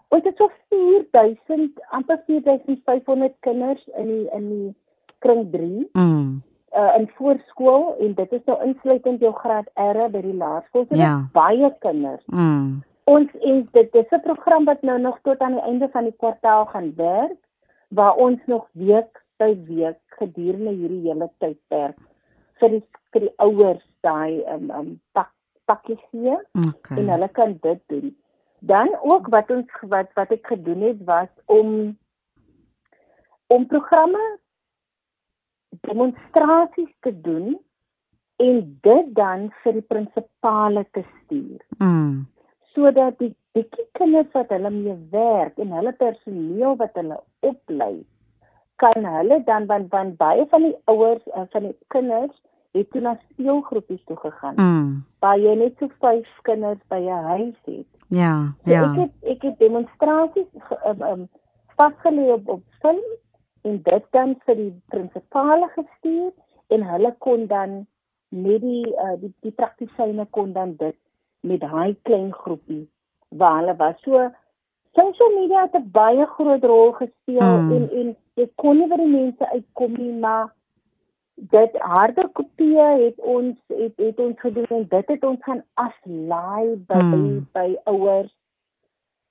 [0.09, 4.69] ons het so 4000 amper 4500 kinders in die in die
[5.25, 5.89] kring 3.
[5.93, 6.43] Hmm.
[6.77, 10.85] Uh, in voorskool en dit is nou insluitend jou graad R by die laerskool.
[10.91, 11.15] Dit ja.
[11.17, 12.23] is baie kinders.
[12.27, 12.83] Mm.
[13.09, 16.15] Ons en dit is 'n program wat nou nog tot aan die einde van die
[16.17, 17.41] kwartaal gaan werk
[17.89, 21.97] waar ons nog week by week gedurende hierdie hele tydperk
[22.61, 25.33] vir die vir die ouers daai um um pak
[25.69, 26.99] pakkies gee okay.
[26.99, 28.17] en hulle kan dit doen.
[28.59, 31.99] Dan ook wat ons wat wat ek gedoen het was om
[33.47, 34.25] om programme
[35.69, 37.59] demonstrasies te doen
[38.37, 41.63] en dit dan vir die prinsipale te stuur.
[41.79, 42.27] Mm.
[42.75, 48.05] Sodat die die kinders wat hulle mee werk en hulle personeel wat hulle oplei
[48.79, 52.37] kan hulle dan want want baie van die ouers en van die kinders
[52.73, 54.55] het toe na speelgroepies toe gegaan.
[54.57, 55.05] Mm.
[55.19, 57.87] Waar jy net so vyf kinders by 'n huis het.
[58.09, 58.83] Ja, so ja.
[58.93, 60.51] Ek het ek het demonstrasies
[60.87, 61.29] um, um,
[61.77, 63.05] vasgelê op op film
[63.63, 66.33] en dit dan vir die prinsipale gestuur
[66.69, 67.87] en hulle kon dan
[68.29, 70.97] met die uh, die die praktisyne kon dan dit
[71.41, 72.85] met daai klein groepie
[73.29, 74.31] waar hulle was so
[74.99, 77.73] social media het 'n baie groot rol gespeel mm.
[77.73, 80.55] en en jy kon nie by die mense uitkom nie maar
[81.39, 86.77] dit harder kopie het ons het het ons gedoen en dit het ons gaan aflaai
[86.91, 87.47] by mm.
[87.53, 88.33] by ouers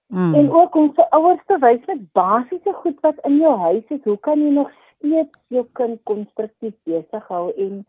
[0.08, 0.36] mm.
[0.36, 4.04] en ook om vir ouers te wys met basiese goed wat in jou huis is
[4.04, 7.84] hoe kan jy nog steeds jou kind konstruktief besig hou en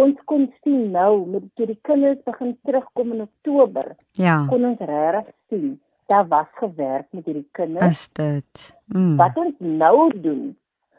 [0.00, 4.88] ons kon sien nou met toe die kinders begin terugkom in Oktober ja kon ons
[4.94, 5.78] regtig sien
[6.10, 7.86] daar was gewerk met hierdie kinders.
[7.86, 8.76] Is dit?
[8.86, 9.16] Mm.
[9.16, 10.56] Wat ons nou doen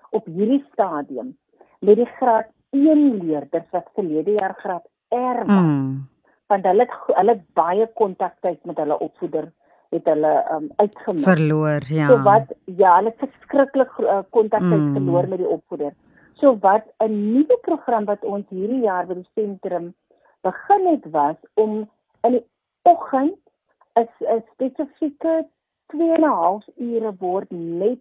[0.09, 1.37] op hierdie stadium
[1.81, 5.65] met die graad 1 leerders wat verlede jaar graad R was.
[5.65, 6.07] Mm.
[6.51, 9.51] Want hulle het hulle het baie kontaktyd met hulle opvoeder
[9.91, 11.23] het hulle um uitgemis.
[11.23, 12.07] Verloor, ja.
[12.07, 13.91] So wat ja, hulle verskriklik
[14.29, 14.93] kontak uh, mm.
[14.93, 15.93] verloor met die opvoeder.
[16.39, 19.93] So wat 'n nuwe program wat ons hierdie jaar by die sentrum
[20.41, 21.89] begin het was om
[22.21, 22.45] in die
[22.81, 23.37] oggend
[23.99, 25.45] 'n spesifieke
[25.87, 27.99] 2 en 'n half ure word net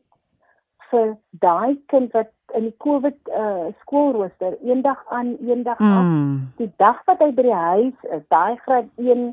[0.90, 5.92] vir daai kind wat in die COVID uh, skoolrooster eendag aan eendag mm.
[5.98, 6.09] af
[6.59, 9.31] die dag wat hy by die huis is daai graad 1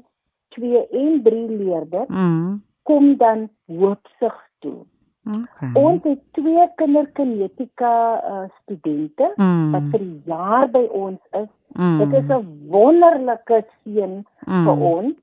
[0.57, 2.61] 2 en 3 leerder mm.
[2.83, 4.85] kom dan hoopsig toe.
[5.27, 5.71] Okay.
[5.75, 7.93] Ons het twee kinderkinetika
[8.23, 9.71] uh, studente mm.
[9.75, 11.49] wat vir die jaar by ons is.
[11.75, 11.97] Mm.
[11.99, 14.63] Dit is 'n wonderlike seën mm.
[14.67, 15.15] vir ons.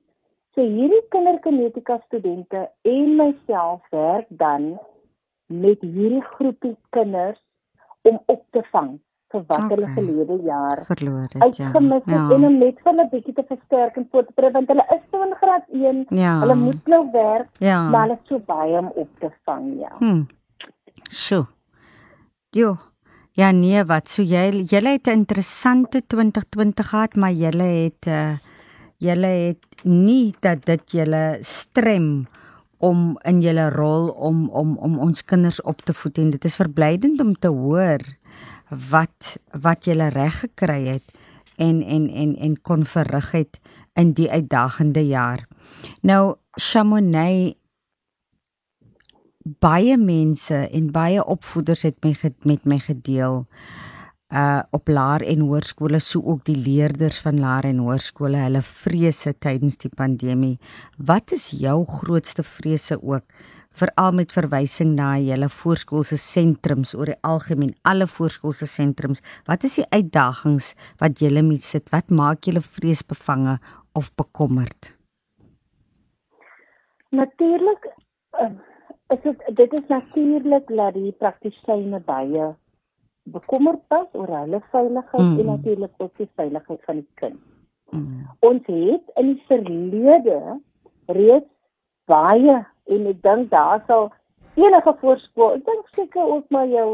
[0.53, 4.77] So hierdie kinderkinetika studente en myself werk dan
[5.47, 7.41] met hierdie groepie kinders
[8.01, 8.95] om op te vang
[9.33, 9.69] vir wat okay.
[9.73, 11.35] hulle verlede jaar verloor het.
[11.43, 12.13] Uitgemis ja.
[12.13, 14.85] het en om net vir hulle bietjie te versterk en voort te bring want hulle
[14.95, 16.01] is so in graad 1.
[16.09, 16.33] Ja.
[16.43, 17.81] Hulle moet nou werk, ja.
[17.89, 19.93] maar hulle is so baie om op te vang, ja.
[19.99, 20.25] Hm.
[21.09, 21.45] So.
[22.55, 22.75] Jo.
[23.35, 28.37] Ja nee, wat so jy jy het 'n interessante 2020 gehad, maar jy het uh
[28.97, 32.27] jy het nie dat dit jy strem
[32.77, 36.55] om in julle rol om om om ons kinders op te voed en dit is
[36.55, 38.03] verblydend om te hoor
[38.91, 41.13] wat wat jy reg gekry het
[41.57, 43.59] en en en en kon verrig het
[43.95, 45.47] in die uitdagende jaar.
[46.01, 47.55] Nou Chamonix
[49.59, 53.45] baie mense en baie opvoeders het my met my gedeel
[54.35, 59.33] uh op laer en hoërskole sou ook die leerders van laer en hoërskole hulle vrese
[59.39, 60.57] tydens die pandemie.
[60.97, 63.23] Wat is jou grootste vrese ook?
[63.75, 69.79] veral met verwysing na julle voorskoolse sentrums oor die algemeen alle voorskoolse sentrums wat is
[69.81, 73.57] die uitdagings wat julle mee sit wat maak julle vreesbevange
[73.99, 74.93] of bekommerd
[77.19, 77.89] natuurlik
[78.43, 78.51] uh,
[79.15, 82.53] is dit dit is natuurlik dat die praktisyne baie
[83.33, 85.39] bekommerd was oor hulle veiligheid mm.
[85.39, 87.41] en natuurlik ook die veiligheid van die kind
[87.91, 88.27] mm.
[88.39, 90.39] ons het in die verlede
[91.05, 91.51] reeds
[92.05, 94.11] baie en ek dink daar sal
[94.55, 96.89] enige voorskool, ek dink seker ook maar jou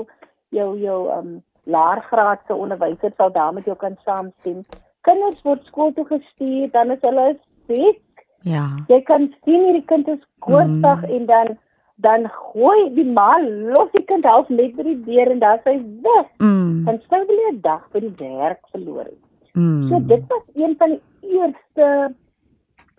[0.56, 1.40] jou jou um
[1.70, 4.64] laergraadse onderwysers sal daarmee jou kan saamstem.
[5.06, 7.28] Kinders word skool toe gestuur, dan is hulle
[7.70, 8.26] siek.
[8.42, 8.66] Ja.
[8.90, 11.12] Jy kan sien hierdie kind is koorsig mm.
[11.18, 11.54] en dan
[12.02, 13.38] dan gooi die ma
[13.74, 16.28] los die kind half net by die deur en dan sy weg.
[16.38, 16.84] Mm.
[16.88, 19.24] Dan sou hulle 'n dag by die werk verloor het.
[19.54, 19.88] Mm.
[19.88, 22.14] So dit was een van die eerste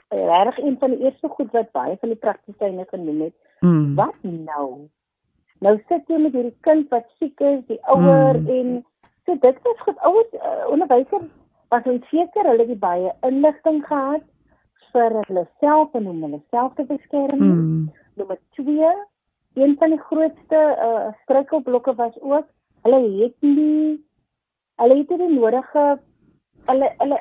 [0.09, 3.35] regtig een van die eerste goed wat baie van die praktisyne genoem het.
[3.61, 3.95] Mm.
[3.95, 4.89] Wat nou?
[5.59, 8.49] Nou sit jy met hierdie kind wat siek is, die ouer mm.
[8.49, 8.85] en
[9.27, 11.31] so dit was goed ouers uh, onderwysers
[11.69, 14.25] was onseker hulle het baie inligting gehad
[14.93, 17.39] vir hulle self en om hulle self te beskerm.
[17.39, 17.91] Mm.
[18.15, 18.93] Nommer 2,
[19.55, 22.49] een van die grootste uh, struikelblokke was ook
[22.83, 24.01] hulle het nie
[24.81, 25.85] hulle het nie nodige
[26.71, 27.19] hulle hulle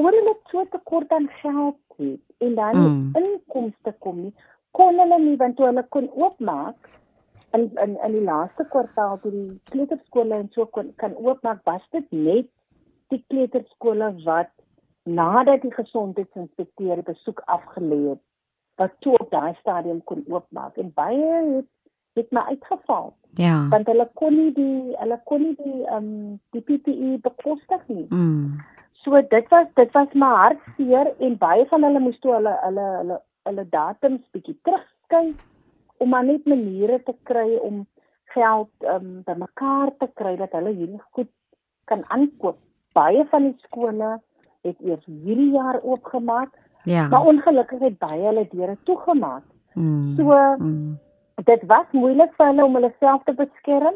[0.00, 3.22] oor hulle so tekort aan geld het en dan mm.
[3.22, 4.34] inkomste kom nie
[4.78, 6.90] kon hulle nie want toe hulle kon oopmaak
[7.58, 11.88] in in in die laaste kwartaal toe die kleuterskole en so kon kan oopmaak was
[11.96, 12.50] dit net
[13.14, 14.52] die kleuterskole wat
[15.20, 18.22] nadat die gesondheidsinspekteur besoek afgelê het
[18.80, 21.70] wat toe op daai stadium kon oopmaak en baie het
[22.14, 23.14] het my uitgeval.
[23.34, 23.68] Ja.
[23.68, 28.06] Want hulle kon nie die hulle kon nie die ehm um, die PPE bekostig nie.
[28.08, 28.60] Mm.
[29.02, 32.86] So dit was dit was my hartseer en baie van hulle moes toe hulle hulle
[32.98, 35.42] hulle hulle datums bietjie terugskuif
[36.02, 37.82] om maar net maniere te kry om
[38.34, 41.30] geld um, bymekaar te kry dat hulle hierdie goed
[41.90, 42.58] kan aankoop.
[42.94, 44.14] Baie van die skole
[44.64, 46.54] het eers hierdie jaar oopgemaak.
[46.84, 47.08] Ja.
[47.08, 49.42] Maar ongelukkig het baie hulle deure toegemaak.
[49.72, 50.16] Mm.
[50.16, 50.98] So mm.
[51.44, 53.94] dit was moeilik vir hulle om hulle self te beskerm.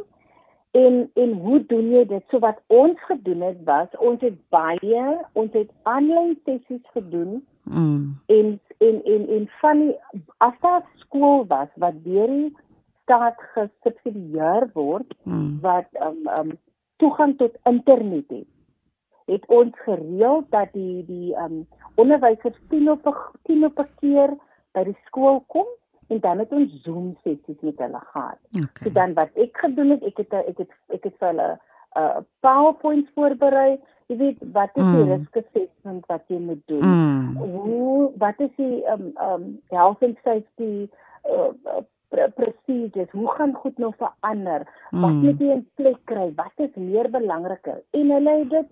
[0.71, 2.25] En en hoe doen jy dit?
[2.31, 7.45] So wat ons gedoen het was ons het baie ons het aanlyn sessies gedoen.
[7.63, 8.19] Mm.
[8.27, 9.97] En en en en van die
[10.37, 12.57] afstaan skool was wat deur die
[13.03, 15.59] staat gesubsidieer word mm.
[15.61, 16.57] wat um um
[16.97, 18.49] toegang tot internet het.
[19.29, 21.67] Het ons gereël dat die die um
[22.01, 23.09] onderwysers 10 op
[23.49, 24.37] 10 op 'n keer
[24.73, 25.69] by die skool kom
[26.09, 28.39] en dan het ons Zoom sessies met hulle gehad.
[28.57, 28.83] Okay.
[28.83, 32.01] So dan wat ek gedoen het, ek het ek het ek het vir hulle 'n
[32.01, 33.81] uh, PowerPoint voorberei.
[34.07, 35.11] Jy weet wat is die mm.
[35.13, 36.85] risk assessment wat jy moet doen?
[36.85, 37.37] Mm.
[37.37, 40.89] Hoe wat is die um um health and safety
[41.29, 43.11] uh, uh, procedures?
[43.11, 44.65] Hoe gaan goed nou verander?
[44.91, 45.01] Mm.
[45.01, 46.33] Wat moet jy in plek kry?
[46.37, 47.83] Wat is meer belangriker?
[47.91, 48.69] En hulle het dit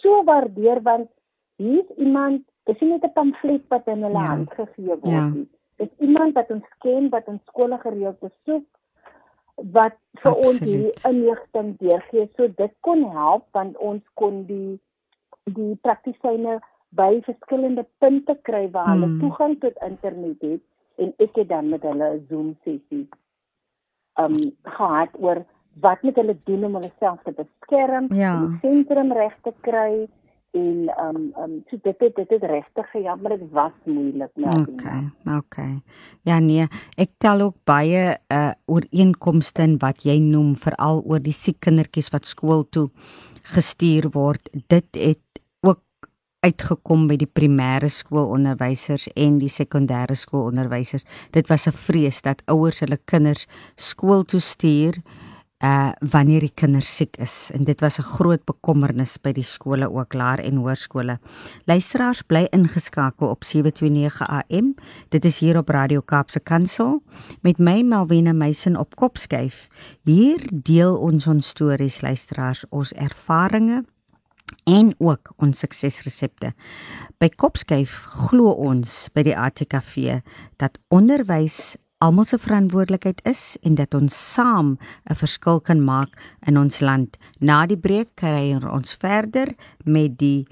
[0.00, 1.10] so waardeer want
[1.56, 4.26] hier's iemand, dis nie net 'n pamflet wat in hulle ja.
[4.32, 5.28] hand gegee word ja.
[5.28, 5.48] nie.
[5.76, 8.66] Dis iemand wat ons ken, wat ons skole gereeld besoek,
[9.54, 10.46] wat vir Absoluut.
[10.46, 12.28] ons hierdie inligting deurgee.
[12.36, 14.78] So dit kon help want ons kon die
[15.48, 16.58] die praktisyne
[16.96, 19.20] by verskillende punte kry waar hulle mm.
[19.20, 20.62] toegang tot internet het
[20.98, 23.08] en ek het dan met hulle 'n Zoom sessie
[24.18, 25.44] um gehad oor
[25.80, 28.36] wat moet hulle doen om hulle self te beskerm, ja.
[28.36, 30.08] om sentrum reg te kry
[30.56, 34.60] en um um so dit het, dit het regtig jammer dit was moeilik nou.
[34.72, 35.02] Okay,
[35.36, 35.74] okay.
[36.24, 41.36] Ja nee, ek tel ook baie uh ooreenkomste in wat jy noem veral oor die
[41.36, 42.88] siek kindertjies wat skool toe
[43.54, 44.48] gestuur word.
[44.68, 45.22] Dit het
[46.46, 51.04] uitgekom by die primêre skoolonderwysers en die sekondêre skoolonderwysers.
[51.32, 55.02] Dit was 'n vrees dat ouers hulle kinders skool toe stuur
[55.58, 59.90] uh wanneer die kinders siek is en dit was 'n groot bekommernis by die skole
[59.90, 61.18] ook laer en hoërskole.
[61.66, 64.74] Luisteraars bly ingeskakel op 729 AM.
[65.08, 67.02] Dit is hier op Radio Kaapse Kansel
[67.42, 69.68] met my Malwena Meisen op Kopskyf.
[70.04, 73.84] Hier deel ons ons stories luisteraars, ons ervarings
[74.64, 76.52] en ook ons suksesresepte.
[77.18, 80.20] By Kopskyf glo ons by die ATKV
[80.56, 84.78] dat onderwys almal se verantwoordelikheid is en dat ons saam
[85.10, 87.16] 'n verskil kan maak in ons land.
[87.40, 90.46] Na die breek kry ons verder met die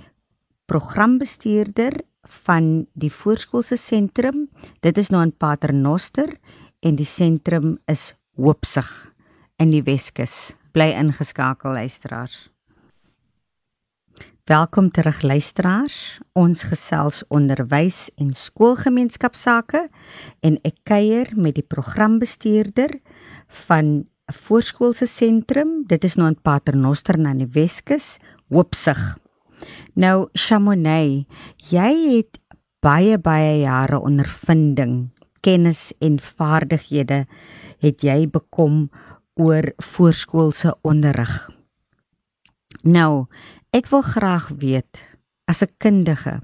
[0.66, 2.00] programbestuurder
[2.46, 4.48] van die voorskoolse sentrum.
[4.80, 6.38] Dit is nou in Paternoster
[6.80, 9.14] en die sentrum is Hoopsig
[9.58, 10.56] in die Weskus.
[10.72, 12.55] Bly ingeskakel luisteraars.
[14.46, 16.20] Welkom terug luisteraars.
[16.38, 19.80] Ons gesels onderwys en skoolgemeenskapsake
[20.46, 22.94] en ek kuier met die programbestuurder
[23.66, 25.82] van 'n voorskoolse sentrum.
[25.86, 29.18] Dit is nou in Paternoster na die Weskus, Hoopsig.
[29.94, 31.26] Nou Chamonix,
[31.70, 32.38] jy het
[32.80, 37.26] baie baie jare ondervinding, kennis en vaardighede
[37.78, 38.90] het jy bekom
[39.34, 41.50] oor voorskoolse onderrig.
[42.82, 43.26] Nou,
[43.76, 44.96] Ek wil graag weet
[45.44, 46.40] as 'n kundige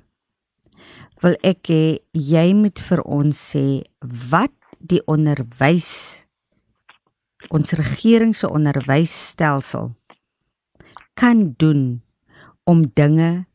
[1.23, 3.87] wil ek hê jy moet vir ons sê
[4.33, 4.53] wat
[4.90, 6.27] die onderwys
[7.49, 9.95] ons regering se onderwysstelsel
[11.14, 12.03] kan doen
[12.68, 13.47] om dinge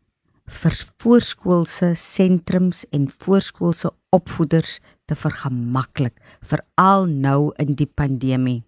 [0.61, 8.63] vir voorskoolse sentrums en voorskoolse opvoeders te vergemaklik veral nou in die pandemie.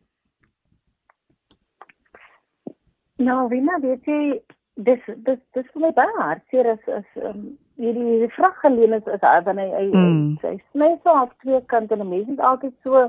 [3.17, 4.21] Nou, wie nou weet jy
[4.87, 7.41] dis dis dis vir my baie hartseer as as um,
[7.81, 10.37] hierdie die vraag geleen is is hy wanneer hy mm.
[10.43, 13.03] hy sny so op twee kante en mense is altyd so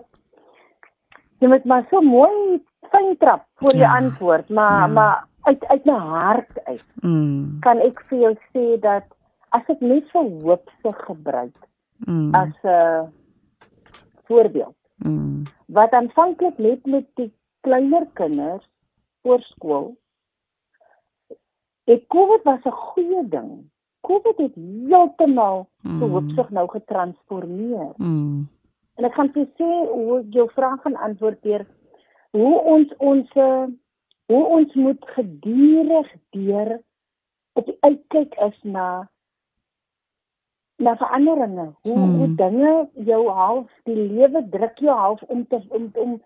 [1.43, 2.59] jy moet maar so mooi
[2.95, 3.95] fyn trap vir die ja.
[4.01, 4.93] antwoord maar ja.
[4.99, 5.17] maar
[5.49, 7.61] uit uit my hart uit mm.
[7.67, 9.07] kan ek vir jou sê dat
[9.57, 11.57] as ek net vir hoop se gebruik
[12.07, 12.35] mm.
[12.43, 13.07] as 'n uh,
[14.27, 15.47] voorbeeld mm.
[15.79, 17.31] wat aanvanklik net met die
[17.67, 18.67] kleiner kinders
[19.23, 19.91] voor skool
[21.91, 23.71] Ek COVID was 'n goeie ding.
[24.07, 26.01] COVID het heeltemal mm.
[26.01, 27.93] hoopsig nou getransformeer.
[27.97, 28.49] Mm.
[28.95, 31.67] En ek gaan vir sê hoe jou vraag gaan antwoord deur
[32.31, 33.29] hoe ons ons
[34.31, 36.81] hoe ons moet gedurig deur
[37.53, 39.09] op die uitkyk is na
[40.81, 41.73] na veranderinge.
[41.83, 42.19] Hoe mm.
[42.19, 46.21] hoe dinge jou half die lewe druk jou half om te om om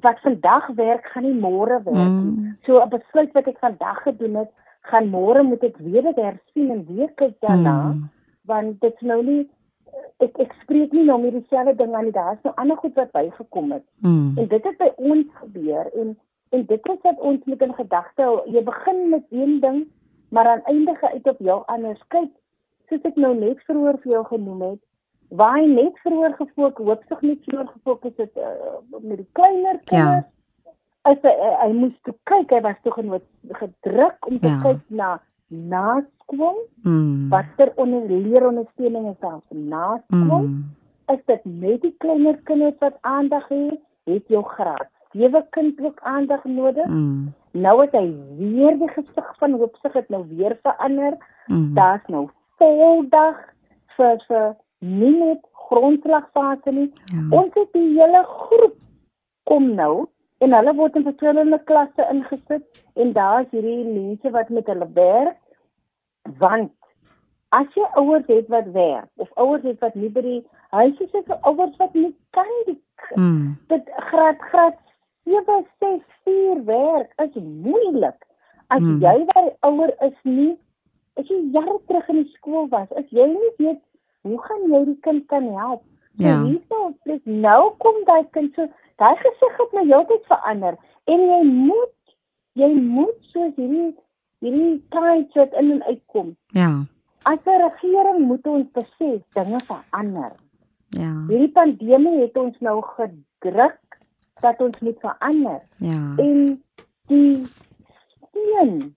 [0.00, 2.32] wat vandag werk gaan nie môre werk nie.
[2.32, 2.56] Mm.
[2.66, 4.50] So 'n besluit wat ek vandag gedoen het
[4.90, 8.08] gaan môre moet ek weer dit hersien en weer kyk daarna hmm.
[8.50, 9.42] want dit's nou nie
[10.24, 13.12] ek ek spreek nie nou meer dieselfde ding aan nie daar's nou ander goed wat
[13.16, 14.34] bygekom het hmm.
[14.36, 16.12] en dit het by ons gebeur en
[16.50, 19.80] en dit is wat ons met in gedagte jy begin met een ding
[20.30, 22.32] maar aan eindige uit op jou anders kyk
[22.90, 24.82] soos ek nou net vroeër vir jou genoem het
[25.40, 29.88] waar hy net vroeër gefokus hoopsig net vroeër gefokus het uh, met die kleiner ja.
[29.94, 30.38] kinders ja
[31.08, 31.32] as hy,
[31.62, 33.26] hy moes toe kyk, hy was toe genoot
[33.62, 34.58] gedruk om te ja.
[34.64, 35.18] kyk na
[35.50, 36.60] na skool.
[36.86, 37.28] Mm.
[37.32, 40.46] Watter onder leerondersteuning is daar vir na skool?
[40.46, 40.62] Mm.
[41.10, 43.80] Is dit net die kleiner kinders wat aandag het?
[44.08, 46.86] Het jou graad 7 kind ook aandag nodig?
[46.86, 47.32] Mm.
[47.50, 48.06] Nou het hy
[48.38, 51.16] weer die gesig van hoopsig het nou weer verander.
[51.46, 51.74] Mm.
[51.74, 52.28] Daar's nou
[52.62, 53.40] voldag
[53.96, 56.92] vir vir nie net grondslagfase nie.
[57.10, 57.26] Ja.
[57.42, 58.78] Ons het die hele groep
[59.50, 60.06] kom nou
[60.44, 64.88] en hulle word in verskillende klasse ingesit en daar is hierdie mense wat met hulle
[64.98, 66.72] werk want
[67.58, 70.38] as jy ouers het wat werk of ouers het wat nie by die
[70.76, 72.78] huis is vir ouers wat nie kan die
[73.12, 73.52] hmm.
[73.74, 74.80] dit graad graad
[75.28, 78.26] 7 6 4 werk is moeilik
[78.68, 78.98] as hmm.
[79.04, 80.50] jy by ouer is nie
[81.20, 83.84] as jy jare terug in die skool was as jy nie weet
[84.28, 85.84] hoe gaan jy die kind kan help
[86.20, 86.42] Ja.
[86.44, 88.66] Hierso, dis nou kom daai kind so,
[89.00, 90.76] daai gesig het my heeltyd verander
[91.14, 92.14] en jy moet
[92.60, 93.90] jy moet soos hierdie
[94.44, 96.36] hierdie tyd wat in en uitkom.
[96.56, 96.70] Ja.
[97.28, 100.32] As 'n regering moet ons besef dinge verander.
[100.88, 101.12] Ja.
[101.28, 103.98] Hierdie pandemie het ons nou gedruk
[104.40, 105.60] dat ons moet verander.
[105.76, 106.14] Ja.
[106.16, 106.62] En
[107.06, 107.46] die
[108.30, 108.96] steun.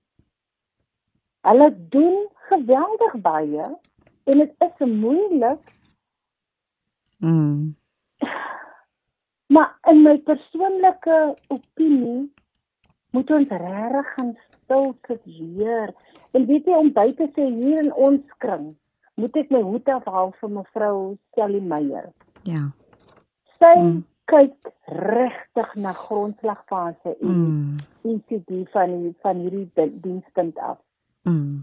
[1.41, 3.65] Hulle doen geweldig baie
[4.23, 5.71] en dit is moeilik.
[7.17, 7.75] Mm.
[9.53, 11.17] Maar in my persoonlike
[11.53, 12.31] opinie
[13.13, 14.31] moet ons regtig gaan
[14.63, 15.25] stil sit
[16.33, 18.71] En weet jy om by te sê hier in ons kring,
[19.21, 20.95] moet ek my hoed afhaal vir mevrou
[21.37, 22.07] Sally Meyer.
[22.49, 22.63] Ja.
[23.61, 23.99] Sy mm.
[24.31, 27.77] kyk regtig na grondslagfase en mm.
[28.15, 30.81] ICD van die, van hierdie dienspunt af.
[31.29, 31.61] Mm.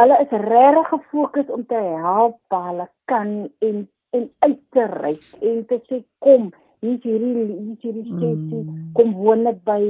[0.00, 3.34] Hulle is regtig gefokus om te help waar hulle kan
[3.68, 6.48] en en uit te reik en te sê kom,
[6.80, 8.90] hier's hierdie hier's hierdie sessie, mm.
[8.96, 9.80] kom woon net by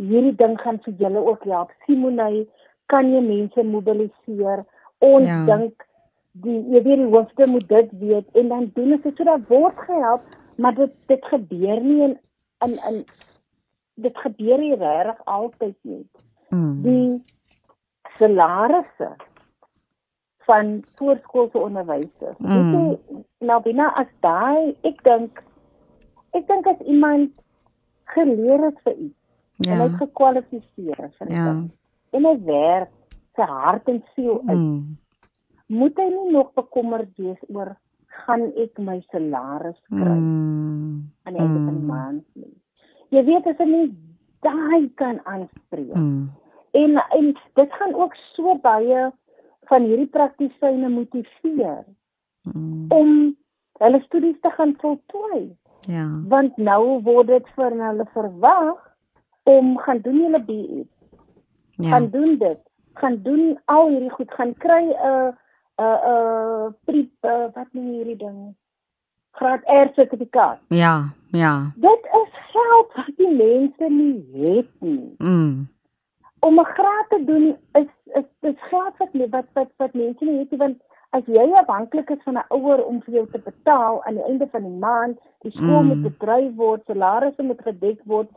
[0.00, 1.72] hierdie ding gaan vir julle ook help.
[1.86, 2.44] Simonay
[2.92, 4.64] kan jy mense mobiliseer.
[5.04, 5.40] Ons ja.
[5.48, 5.86] dink
[6.44, 9.48] die jy weet die hoofde moet dit weet en dan doen as dit so dat
[9.50, 10.24] word gehelp,
[10.56, 12.16] maar dit dit gebeur nie in
[12.64, 13.02] in in
[14.00, 16.04] dit gebeur nie regtig altyd nie.
[16.50, 16.82] Mm.
[16.82, 17.22] Die
[18.18, 19.10] salarisse
[20.48, 22.38] van voorskoolse onderwysers.
[22.38, 22.72] Mm.
[22.72, 25.42] Jy nou binne as daai ek dink
[26.36, 27.32] ek dink as iemand
[28.14, 29.74] geleer het vir iets ja.
[29.74, 31.44] en hy gekwalifiseer is vir ja.
[31.52, 32.96] dit en hy werk
[33.38, 34.58] sy hart en siel uit.
[34.58, 34.96] Mm.
[35.70, 37.76] Moet hy nie nog bekommerd wees oor
[38.24, 40.96] gaan ek my salaris kry mm.
[41.24, 41.92] aan die einde van die mm.
[41.92, 42.54] maand nie.
[43.14, 43.86] Jy weet as jy nie
[44.44, 45.94] daai kan aanspreek.
[45.94, 46.30] Mm.
[46.78, 49.08] En en dit gaan ook so baie
[49.70, 51.84] van hierdie praktisyne motiveer
[52.50, 52.90] mm.
[52.94, 53.14] om
[53.80, 55.44] hulle studies te gaan voltooi.
[55.80, 56.06] Ja.
[56.28, 58.78] Want nou word dit vir hulle verwag
[59.42, 60.86] om gaan doen hulle BE
[61.80, 61.90] ja.
[61.90, 62.60] gaan doen dit,
[62.92, 65.36] gaan doen al hierdie goed, gaan kry 'n
[65.78, 68.54] 'n 'n prip uh, wat noem hierdie ding?
[69.30, 70.58] Graad R sertifikaat.
[70.68, 71.72] Ja, ja.
[71.74, 75.14] Dit is geld wat die mense nie het nie.
[75.18, 75.68] Mm.
[76.38, 80.38] Om 'n graad te doen is is dis geld wat wat wat wat mense nie
[80.38, 80.82] het nie want
[81.16, 84.48] as jy afhanklik is van 'n ouer om vir jou te betaal aan die einde
[84.52, 85.88] van die maand, die skool mm.
[85.88, 88.30] moet bedryf word, salarisse moet gedek word,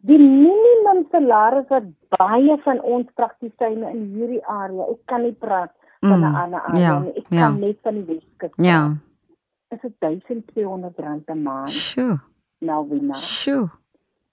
[0.00, 1.84] die minimum salaris wat
[2.18, 6.60] baie van ons praktisyne in hierdie area, ek kan nie praat van 'n mm, ander
[6.60, 7.12] area ja, nie.
[7.12, 7.40] Ek ja.
[7.40, 8.52] kan net van die Weskus.
[8.56, 8.96] Ja.
[9.68, 11.70] Is dit 1200 rand 'n maand?
[11.70, 12.18] Sjoe.
[12.58, 13.16] Nou wie nou?
[13.16, 13.70] Sjoe.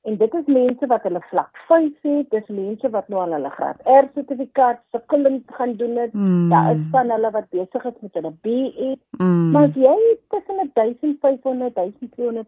[0.08, 3.50] En dit is mense wat hulle vlak 5 het, dis mense wat nou al hulle
[3.50, 6.14] graad R sertifikaat sukkelend gaan doen het.
[6.14, 6.50] Mm.
[6.50, 8.96] Daar is van hulle wat besig is met hulle BE.
[9.18, 9.52] Mm.
[9.52, 9.98] Maar as jy
[10.30, 12.48] tussen 1500 en 1200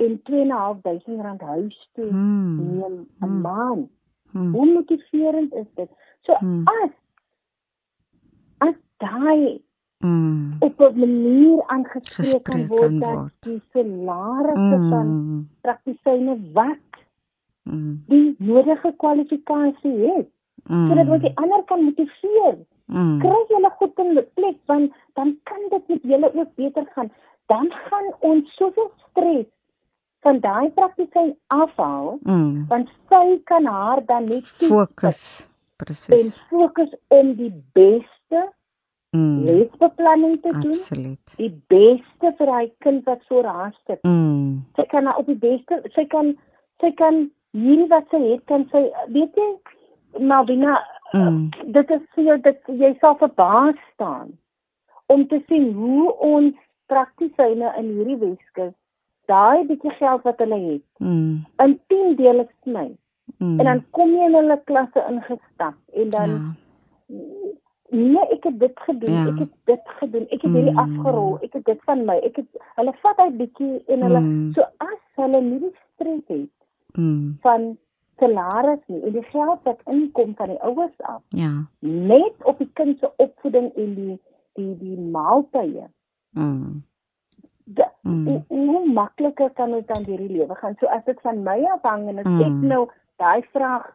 [0.00, 2.56] en 2.500 rand huis toe hmm.
[2.56, 3.40] neem 'n hmm.
[3.40, 3.88] maand.
[4.30, 4.52] Hmm.
[4.52, 5.90] Hoe motiverend is dit?
[6.20, 6.62] So hmm.
[6.64, 6.90] as
[8.58, 9.60] as daai
[9.98, 10.56] hmm.
[10.58, 14.88] op 'n manier aangespreek kan word dat die salarisse hmm.
[14.88, 15.08] van
[15.60, 16.89] praktisyne wat
[17.70, 17.94] hmm.
[18.10, 20.28] die nodige kwalifikasie het
[20.66, 20.88] hmm.
[20.88, 22.58] sodat wat die ander kan motiveer.
[22.90, 23.18] Hmm.
[23.22, 27.10] Kry julle goed in plek want dan kan dit met julle ook beter gaan.
[27.46, 29.46] Dan gaan ons soveel stres
[30.20, 32.66] van daai praktisyn afhaal mm.
[32.68, 35.22] want sy kan haar dan net fokus
[35.80, 38.42] presies en fokus om die beste
[39.16, 39.38] mm.
[39.48, 41.34] lesbeplanning te doen Absoluut.
[41.40, 44.60] die beste vir hy kind wat voor haar sit mm.
[44.76, 46.34] sy kan op die beste sy kan
[46.84, 47.26] sy kan
[47.56, 49.50] hierdie wat sy het kan sy weet jy
[50.26, 50.78] Malvina
[51.14, 51.50] mm.
[51.76, 54.34] dit is vir jou dat jy sal verbaas staan
[55.10, 56.54] om te sien hoe ons
[56.90, 58.74] praktisyne in hierdie Weskus
[59.30, 61.34] daai bietjie geld wat hulle het mm.
[61.64, 62.88] in 10 dele sny.
[63.38, 63.58] Mm.
[63.60, 67.18] En dan kom jy in hulle klasse ingestap en dan ja.
[67.94, 69.26] nee, ek het dit gedoen, ja.
[69.32, 70.82] ek het dit gedoen, ek het hierdie mm.
[70.84, 74.48] afgerol, ek het dit van my, ek het hulle vat uit bietjie en hulle mm.
[74.58, 76.50] so as hulle nie die stres het
[76.92, 77.38] mm.
[77.40, 77.78] van
[78.20, 81.22] salaris nie en die geld wat inkom van die ouers af.
[81.28, 81.52] Ja.
[81.78, 84.20] Net op die kind se opvoeding en die
[84.58, 85.88] die die maaltye.
[86.30, 86.84] Mm
[88.02, 88.26] mm.
[88.26, 90.74] hoe, hoe makliker kan dit dan hierdie lewe gaan?
[90.80, 92.42] So as dit van my afhang en as mm.
[92.46, 92.82] ek nou
[93.20, 93.86] daai vraag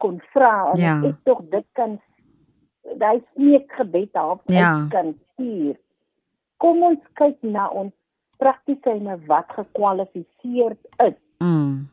[0.00, 0.96] kon vra en ja.
[1.04, 1.98] ek tog dit kan
[3.00, 4.72] daai smeek gebed half ja.
[4.92, 5.76] kan stuur.
[6.60, 7.92] Kom ons kyk na ons
[8.40, 11.18] praktisyne wat gekwalifiseer is.
[11.44, 11.88] Mm.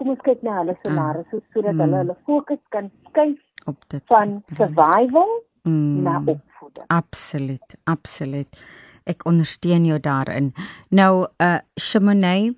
[0.00, 1.46] Kom ons kyk na hulle salarisse mm.
[1.52, 1.80] sodat mm.
[1.84, 5.34] hulle hulle fokus kan skuif op dit van survival
[5.68, 5.98] mm.
[6.06, 6.86] na opvoeding.
[6.88, 8.62] Absoluut, absoluut.
[9.04, 10.54] Ek ondersteun jou daarin.
[10.96, 12.54] Nou uh Shimone,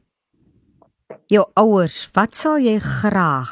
[1.34, 3.50] jou ouers, wat sal jy graag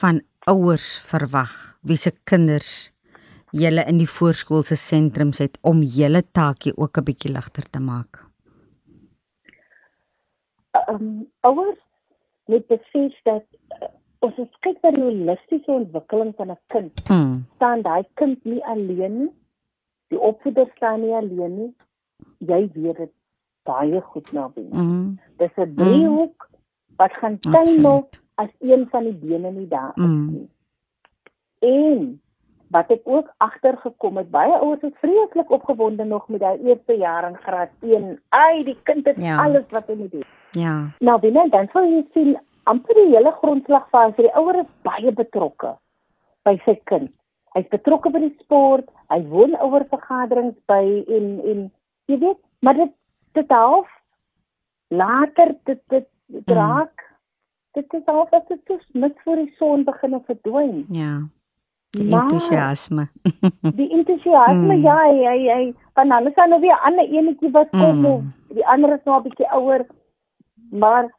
[0.00, 1.52] van ouers verwag
[1.84, 2.74] wie se kinders
[3.52, 8.24] julle in die voorskoolse sentrums het om julle taakie ook 'n bietjie ligter te maak?
[10.72, 11.84] Ehm um, ouers
[12.46, 13.44] moet besef dat
[13.82, 13.88] uh,
[14.18, 17.06] ons kyk na die holistiese ontwikkeling van 'n kind.
[17.08, 17.46] Hmm.
[17.54, 19.32] staan daai kind nie alleen nie.
[20.08, 21.72] Die opvoeder staan nie alleen nie.
[22.38, 23.12] Jy weet dit
[23.64, 24.82] baie goed nou binne.
[24.82, 25.18] Mm.
[25.36, 26.58] Dis 'n driehoek mm.
[26.96, 30.30] wat gaan tuimel as een van die bene nie daar is mm.
[30.32, 30.48] nie.
[31.58, 32.20] En
[32.74, 37.28] wat ek ook agtergekom het, baie ouers is vreeslik opgewonde nog met daai eerste jaar
[37.28, 38.08] in graad 1.
[38.34, 39.36] Ai, die kind het ja.
[39.44, 40.26] alles wat hy moet doen.
[40.58, 40.74] Ja.
[40.98, 42.34] Nou binne dan sou jy sien
[42.70, 45.74] amper die hele grondslagfase, die ouer is baie betrokke
[46.48, 47.12] by sy kind.
[47.54, 50.82] Hy's betrokke by die sport, hy woon oor vergaderings by
[51.18, 51.62] en en
[52.10, 52.94] jy weet, maar dit
[53.38, 53.90] dit half
[54.90, 56.10] later dit dit
[56.50, 56.94] draak.
[56.98, 57.12] Mm.
[57.74, 60.84] Dit is half as dit net voor die son begin verdwyn.
[60.94, 61.14] Ja.
[61.94, 63.06] Die entoesiasme.
[63.78, 64.82] die entoesiasme mm.
[64.82, 68.06] ja, hy hy van alles aan nou weer ander enetjie wat kom mm.
[68.10, 69.86] of die ander is nou 'n bietjie ouer.
[70.70, 71.10] Maar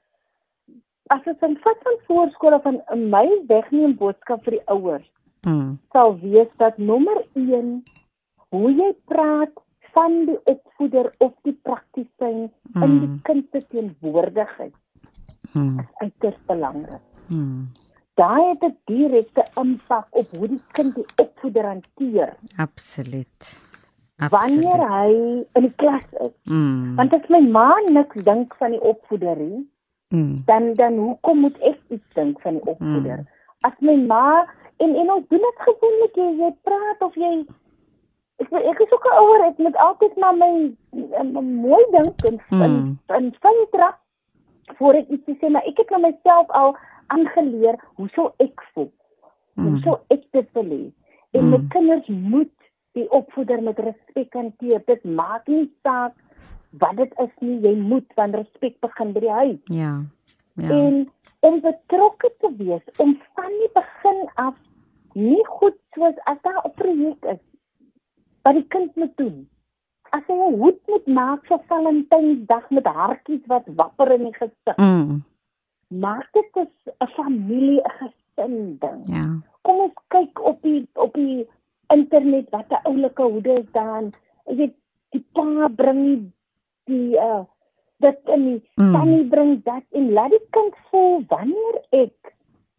[1.16, 5.12] as dit van vat van voorskole van 'n my wegneem boodskap vir die ouers.
[5.48, 5.80] Mm.
[5.92, 7.84] Sal wees dat nommer 1
[8.50, 9.54] hoe jy praat
[9.96, 12.84] van die opvoeder of die praktisyn mm.
[12.84, 14.76] in die kind se teenwoordigheid.
[15.54, 15.80] Mm.
[15.80, 17.04] Is uiters belangrik.
[17.28, 17.72] Mm
[18.16, 22.36] daai het 'n direkte impak op hoe die kind die opvoeder hanteer.
[22.56, 23.60] Absoluut.
[24.18, 24.32] Absoluut.
[24.32, 25.10] Wanneer hy
[25.54, 26.36] in die klas is.
[26.44, 26.96] Mm.
[26.96, 29.72] Want as my ma niks dink van die opvoeder nie,
[30.08, 30.44] mm.
[30.46, 33.18] dan dan hoekom moet ek iets dink van die opvoeder?
[33.18, 33.28] Mm.
[33.60, 34.48] As my ma
[34.78, 37.46] en en ons doen dit gewoonlik jy, jy praat of jy
[38.44, 40.52] ek ek is ook ouer ek moet altyd na my,
[41.24, 42.98] my mooi dink en mm.
[43.18, 44.02] en van trap
[44.80, 46.76] voor ek iets sê maar ek het na myself al
[47.08, 48.92] aangeleer hoe sou ek voel?
[49.54, 49.68] Mm.
[49.68, 50.94] Hoe sou ek dit beleef?
[51.32, 51.50] En mm.
[51.50, 52.54] my kinders moet
[52.96, 54.84] die opvoeder met respek hanteer.
[54.88, 56.16] Dit maak nie saak
[56.80, 59.60] wat dit is nie, jy moet van respek begin by die huis.
[59.72, 59.92] Ja.
[60.56, 60.70] Ja.
[60.72, 61.02] En
[61.46, 64.56] om betrokke te wees, om van die begin af
[65.16, 67.44] nie goed soos as daar 'n projek is
[68.44, 69.48] wat die kind moet doen.
[70.12, 74.78] As hy 'n hoed moet maak vir Valentynsdag met hartjies wat wapper in die gesig.
[74.78, 75.24] Mm
[76.00, 76.70] maak dit
[77.00, 79.02] 'n familie 'n gesin ding.
[79.04, 79.26] Ja.
[79.62, 81.48] Kom ons kyk op die op die
[81.88, 84.14] internet wat 'n oulike hoede is dan.
[84.46, 84.76] Jy weet
[85.10, 86.32] die pa bring
[86.86, 87.44] die uh
[88.04, 88.92] dit in die mm.
[88.92, 92.34] tannie bring dat en laat die kind voel wanneer ek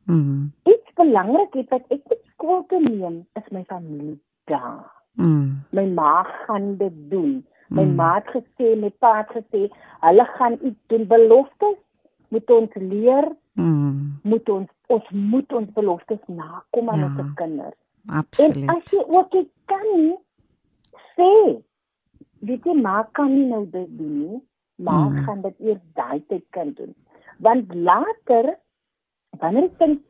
[0.04, 0.52] mm.
[0.62, 4.92] iets belangrik het wat ek moet skool toe neem is my familie daar.
[5.16, 5.64] Mm.
[5.70, 7.46] My ma gaan dit doen.
[7.68, 7.94] My mm.
[7.98, 9.66] ma het gesê, my pa het gesê,
[10.04, 11.78] hulle gaan iets doen beloftes
[12.28, 14.20] moet ons leer mm.
[14.22, 17.78] moet ons ons moet ons beloftes nakom aan ja, ons kinders.
[18.06, 18.68] Absoluut.
[18.68, 19.34] En as jy ook
[19.66, 19.88] kan
[21.16, 21.32] sê
[22.46, 24.40] dit maak kan nie nou dit doen nie,
[24.76, 25.24] maar mm.
[25.26, 26.94] gaan dit eers daai tyd kan doen.
[27.42, 28.56] Want later
[29.40, 30.04] wanneer jy 'n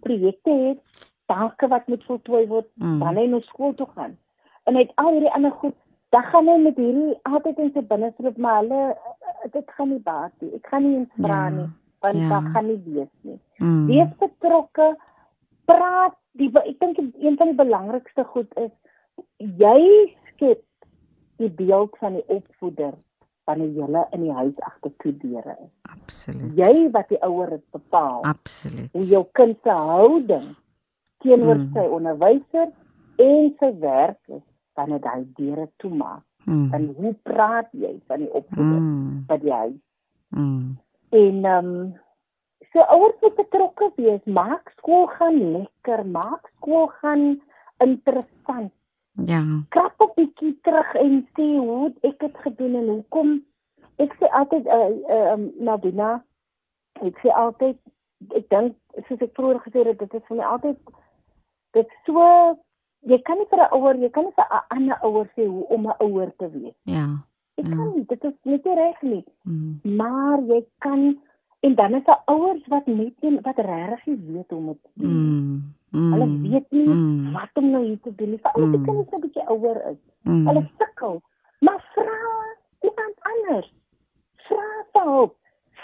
[0.00, 0.80] projekte het,
[1.26, 2.98] take wat moet voltooi word, mm.
[2.98, 4.18] dan hy nou skool toe gaan.
[4.64, 5.76] En hy het al hierdie ander goed
[6.12, 8.82] dan gaan hy met hierdie altyd in sy binnestreep maar hulle
[9.52, 10.50] dit gaan nie baat nie.
[10.58, 11.70] Ek gaan nie eens vra ja, nie
[12.02, 12.28] want ja.
[12.28, 13.38] dit gaan nie wees nie.
[13.62, 13.86] Mm.
[13.86, 14.88] Wees betrokke.
[15.70, 18.72] Praat die ek dink een van die belangrikste goed is
[19.38, 19.80] jy
[20.32, 20.62] skep
[21.42, 22.94] die beeld van die opvoeder
[23.58, 25.70] die hele in die huis agter toe deure is.
[25.90, 26.52] Absoluut.
[26.56, 28.22] Jy wat die ouer het bepaal.
[28.24, 28.88] Absoluut.
[28.92, 30.46] Hoe jou kind se houding
[31.24, 31.72] teenoor mm.
[31.74, 32.70] sy onderwyser
[33.22, 34.44] en sy werk is
[34.74, 36.24] wanneer daai deure toemaak.
[36.44, 36.72] Mm.
[36.74, 39.24] En hoe praat jy van die opvoeding mm.
[39.26, 39.80] by die huis?
[40.28, 40.78] Mm.
[41.08, 41.94] En ehm um,
[42.72, 44.24] so ouers moet betrokke wees.
[44.24, 47.42] Maak skool gaan lekker, maak skool gaan
[47.76, 48.72] interessant.
[49.26, 49.42] Ja.
[49.68, 53.44] Krap 'n bietjie terug en sê hoe ek dit gedoen en hoekom.
[53.96, 56.24] Ek sê altyd eh uh, ehm uh, Nadina,
[57.00, 57.78] ek sê altyd
[58.30, 58.76] ek dink
[59.08, 60.78] soos ek vroeër gesê het, dit is vir my altyd
[61.76, 62.24] dit so
[63.02, 65.66] jy kan nie vir 'n ouer, jy kan nie vir 'n ander ouer sê hoe
[65.68, 66.74] om 'n ouer te wees.
[66.84, 67.06] Ja.
[67.56, 67.76] Ek ja.
[67.76, 69.24] kan dit is net reg nie.
[69.42, 69.80] Mm.
[69.96, 71.18] Maar jy kan
[71.60, 74.90] en dan is daar ouers wat net nie wat regtig weet hoe om dit te
[74.94, 75.10] doen.
[75.10, 75.74] Mm.
[75.90, 76.12] Mm.
[76.12, 77.32] Hulle weet nie mm.
[77.32, 78.38] wat om nou hier te doen nie.
[78.38, 78.84] Veral as die mm.
[78.84, 80.00] kinders 'n bietjie ouer is.
[80.22, 80.46] Mm.
[80.46, 81.22] Hulle sukkel.
[81.60, 82.20] Maar vra
[82.80, 83.74] iemand anders.
[84.36, 85.36] Vra hulp.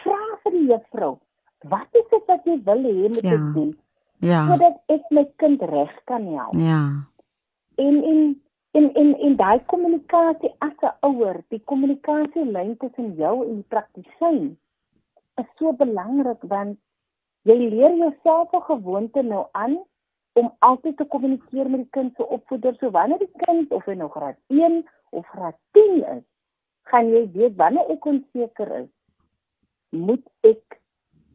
[0.02, 1.18] Vra vir die juffrou.
[1.68, 3.52] Wat is dit wat jy wil hê moet ek ja.
[3.54, 3.70] doen?
[4.20, 4.46] Ja.
[4.48, 6.54] Sodat ek my kind reg kan help.
[6.58, 6.82] Ja.
[7.78, 8.22] En en
[8.70, 14.58] en en en daai kommunikasie as 'n ouer, die kommunikasielyn tussen jou en die praktisyn
[15.38, 16.78] is so belangrik want
[17.42, 19.78] jy leer jouself 'n gewoonte nou aan
[20.32, 22.76] om altyd te kommunikeer met die kind se opvoeder.
[22.80, 26.24] So wanneer die kind of hy nog graad 1 of graad 10 is,
[26.82, 28.90] gaan jy weet wanneer ek onseker is,
[29.90, 30.80] moet ek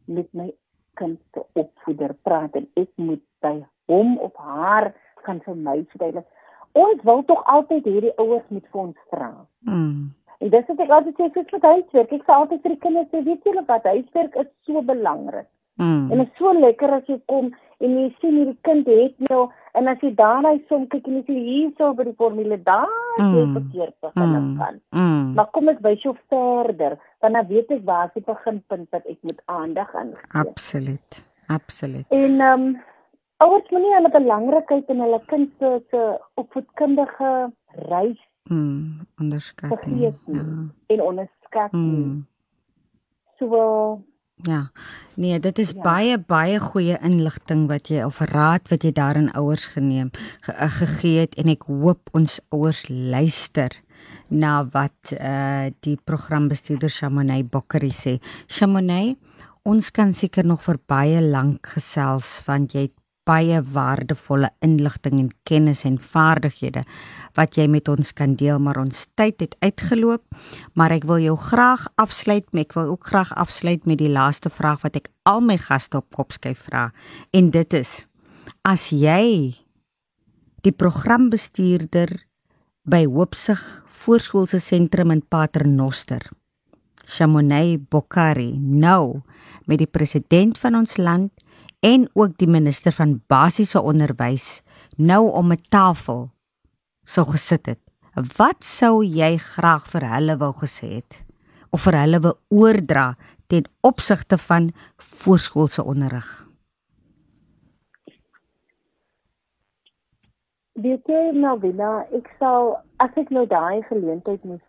[0.04, 0.54] met my
[1.00, 3.54] kind se opvoeder praat en ek moet by
[3.90, 4.92] hom of haar
[5.24, 6.26] gaan vir my verduidelik.
[6.74, 9.32] Ons wil tog altyd hierdie ouers met vir ons vra.
[9.68, 10.12] Mm.
[10.44, 12.12] En dis wat ek altyd sê vir huiswerk.
[12.12, 15.48] Ek sê altyd vir die kinders, weet julle wat huiswerk is so belangrik.
[15.76, 16.10] Mm.
[16.10, 17.50] En dit is so lekker as jy kom
[17.82, 19.40] en jy sien hierdie kind het nou
[19.74, 23.34] en as jy daarna som kyk en jy sien hierso by die formule daar mm.
[23.34, 24.56] jy verkeerd begin mm.
[24.60, 24.80] kan.
[24.94, 25.34] Mm.
[25.34, 29.06] Maar kom ek wys jou verder want dan weet ek waar is die beginpunt wat
[29.10, 30.44] ek moet aandag aan gee.
[30.44, 31.22] Absoluut.
[31.46, 32.06] Absoluut.
[32.08, 32.82] En ehm um,
[33.42, 36.04] ouers moet nie hulle belangrikheid in hulle kind se se
[36.40, 37.32] opvoedkundige
[37.90, 38.20] reis
[38.50, 40.12] mm onderskat nie.
[40.26, 40.44] Ja.
[40.86, 42.04] En onderskat nie.
[42.04, 42.26] Mm.
[43.38, 44.04] So
[44.44, 44.70] Ja.
[45.14, 45.80] Nee, dit is ja.
[45.82, 50.10] baie baie goeie inligting wat jy of raad wat jy daarin ouers geneem
[50.44, 53.72] ge, uh, gegee het en ek hoop ons ouers luister
[54.28, 58.18] na wat eh uh, die programbestuurder Shamonay Bokkery sê.
[58.48, 59.16] Shamonay,
[59.64, 65.30] ons kan seker nog vir baie lank gesels want jy het baie waardevolle inligting en
[65.48, 66.84] kennis en vaardighede
[67.34, 70.22] wat jy met ons kan deel, maar ons tyd het uitgeloop.
[70.78, 74.52] Maar ek wil jou graag afsluit met ek wil ook graag afsluit met die laaste
[74.52, 76.90] vraag wat ek al my gaste op Kopskyf vra.
[77.34, 78.04] En dit is:
[78.62, 79.56] As jy
[80.64, 82.14] die programbestuurder
[82.84, 83.60] by Hoopsig
[84.04, 86.22] Voorskoolse Sentrum in Paternoster,
[87.04, 89.22] Chamonix Bokari, nou
[89.66, 91.32] met die president van ons land
[91.84, 94.62] en ook die minister van basiese onderwys
[94.96, 96.30] nou om 'n tafel
[97.04, 97.82] sou gesit het,
[98.36, 101.24] wat sou jy graag vir hulle wou gesê het
[101.70, 103.16] of vir hulle wou oordra
[103.46, 106.48] ten opsigte van voorskoolse onderrig?
[110.72, 114.64] Weet jy nou Villa, ek sou as ek nou daai geleentheid moes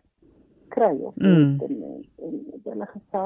[0.70, 1.60] kry of mm.
[1.62, 3.24] en en hulle gesê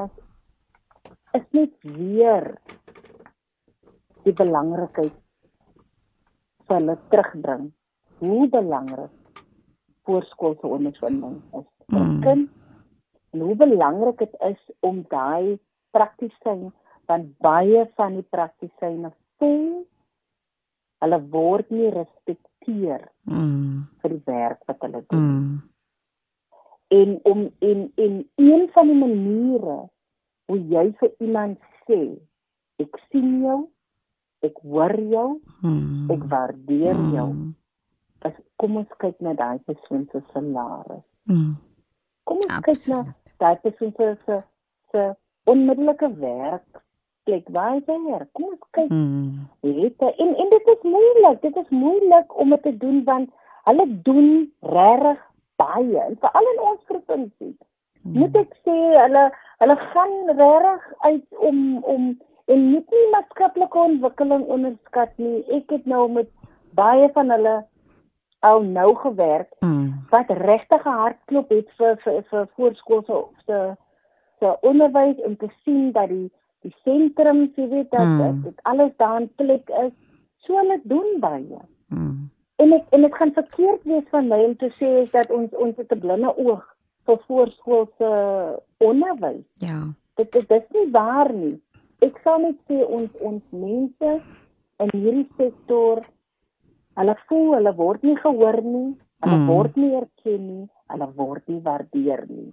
[1.32, 2.58] is net weer
[4.24, 5.16] die belangrikheid
[6.68, 7.68] van hulle terugbring
[8.20, 9.44] hoe belangrik
[10.08, 11.20] voorskoolse onderwys
[11.60, 12.20] is vir mm.
[12.26, 12.50] kind
[13.30, 15.58] en hoe belangrik dit is om daai
[15.96, 16.68] praktisyn
[17.10, 19.82] van baie van die praktisyne voel
[21.04, 23.88] hulle word nie respekteer mm.
[24.02, 25.56] vir die werk wat hulle doen mm.
[27.00, 29.78] en om en en een van die maniere
[30.50, 32.02] hoe jy vir iemand sê
[32.84, 33.60] ek sien jou
[34.46, 35.28] ek hoor jou
[35.60, 36.10] mm.
[36.14, 37.48] ek waardeer jou mm
[38.26, 41.04] as kom ons kyk na daai persoon se salaris.
[41.30, 41.56] Mm.
[42.28, 42.66] Kom ons Absoluut.
[42.66, 44.38] kyk na daai persoon se se
[44.92, 45.06] se
[45.50, 46.82] onmiddellike werk
[47.28, 48.28] plek waar hy werk.
[48.36, 48.92] Kom ons kyk.
[48.92, 49.48] Mm.
[49.64, 51.42] Weet jy en en dit is moeilik.
[51.46, 53.32] Dit is moeilik om dit te doen want
[53.68, 54.30] hulle doen
[54.76, 55.26] regtig
[55.60, 57.54] baie en veral in ons provinsie.
[58.02, 58.16] Mm.
[58.16, 59.28] Moet ek sê hulle
[59.62, 61.58] hulle gaan regtig uit om
[61.94, 62.12] om
[62.50, 65.44] en nie net maatskaplike ontwikkeling onderskat nie.
[65.54, 66.30] Ek het nou met
[66.78, 67.56] baie van hulle
[68.40, 70.06] al nou gewerk mm.
[70.10, 73.76] wat regtig 'n hartklop het vir vir vir voorskoolse of se
[74.38, 76.30] se onderwys om te sien dat die
[76.60, 78.42] die sentrum jy weet dat mm.
[78.42, 79.92] dit alles daar in plek is
[80.36, 81.60] so hulle doen baie.
[81.88, 82.30] Mm.
[82.56, 85.56] En ek en dit gaan verkeerd wees van my om te sê is dat ons
[85.56, 86.64] ons het 'n blinde oog
[87.04, 88.10] vir voorskoolse
[88.78, 89.44] onderwys.
[89.54, 89.80] Ja.
[90.14, 91.60] Dit dit is nie waar nie.
[92.04, 94.14] Ek sou net sê ons ons mense
[94.80, 96.04] in hierdie sektor
[97.00, 98.88] Hulle voel hulle word nie gehoor nie,
[99.24, 99.46] hulle mm.
[99.48, 102.50] word nie erken nie, hulle word nie waardeer nie.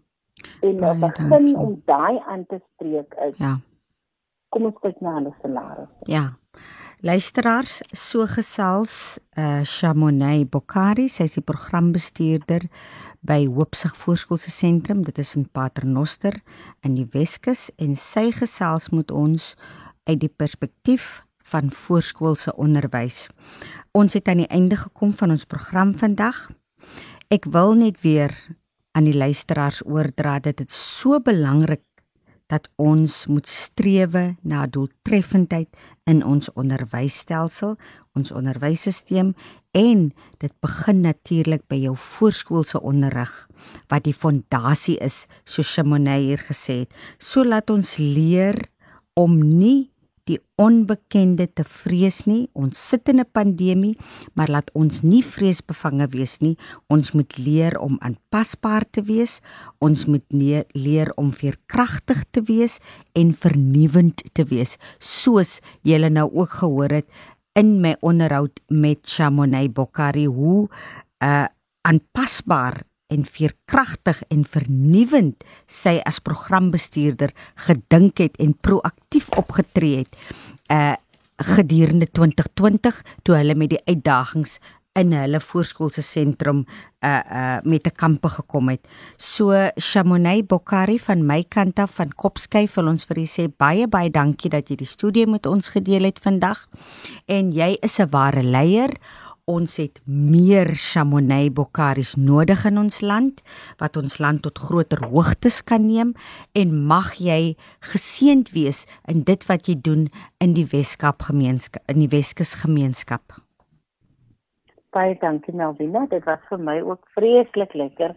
[0.66, 3.38] En nou begin om daai aan te spreek is.
[3.42, 3.58] Ja.
[4.54, 5.90] Kom ons kyk na hulle salaris.
[6.12, 6.30] Ja.
[7.06, 12.66] Luisteraars, so gesels eh uh, Chamonix Bokari, sy is die programbestuurder
[13.28, 16.38] by Hoopsig Voorskoolse Sentrum, dit is in Paternoster
[16.88, 19.50] in die Weskus en sy gesels met ons
[20.08, 23.26] uit die perspektief van voorskoolse onderwys.
[23.92, 26.46] Ons het aan die einde gekom van ons program vandag.
[27.28, 28.32] Ek wil net weer
[28.96, 31.84] aan die luisteraars oordra dat dit so belangrik
[32.48, 35.68] dat ons moet strewe na doeltreffendheid
[36.08, 37.76] in ons onderwysstelsel,
[38.16, 39.34] ons onderwysstelsel
[39.78, 40.08] en
[40.42, 43.34] dit begin natuurlik by jou voorskoolse onderrig
[43.92, 46.98] wat die fondasie is, soos Simone hier gesê het.
[47.20, 48.58] So laat ons leer
[49.18, 49.90] om nie
[50.28, 52.50] die onbekende te vrees nie.
[52.54, 53.96] Ons sit in 'n pandemie,
[54.36, 56.58] maar laat ons nie vreesbevange wees nie.
[56.90, 59.40] Ons moet leer om aanpasbaar te wees.
[59.80, 60.26] Ons moet
[60.74, 62.80] leer om veerkragtig te wees
[63.14, 67.08] en vernuwend te wees, soos julle nou ook gehoor het
[67.58, 70.68] in my onderhoud met Chamonix Bokkari hoe
[71.24, 71.46] uh
[71.88, 77.32] aanpasbaar en veerkragtig en vernuwend sy as programbestuurder
[77.64, 80.18] gedink het en proaktief opgetree het
[80.74, 80.96] uh
[81.38, 84.58] gedurende 2020 toe hulle met die uitdagings
[84.98, 86.64] in hulle voorskoolse sentrum
[87.08, 88.82] uh uh met 'n kampe gekom het.
[89.18, 93.88] So Chamonix Bokkari van my kant af van Kopskyf wil ons vir u sê baie
[93.88, 96.68] baie dankie dat jy die studie met ons gedeel het vandag.
[97.26, 98.92] En jy is 'n ware leier
[99.48, 103.40] ons het meer Chamonix Bokkaris nodig in ons land
[103.80, 106.12] wat ons land tot groter hoogtes kan neem
[106.52, 107.56] en mag jy
[107.94, 110.08] geseënd wees in dit wat jy doen
[110.44, 113.47] in die Weskaap gemeenskap in die Weskus gemeenskap.
[114.98, 118.16] Baie dankie Melvina, dit was vir my ook vreeslik lekker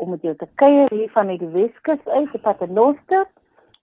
[0.00, 3.26] om met jou te kuier hier van die Weskus uit te Paternoster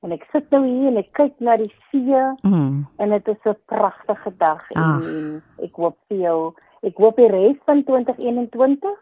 [0.04, 2.84] en ek sit nou hier en ek kyk na die see mm.
[2.98, 4.82] en dit is 'n pragtige dag en,
[5.14, 6.40] en ek hoop vir jou
[6.84, 8.96] Ek hoop die res van 2021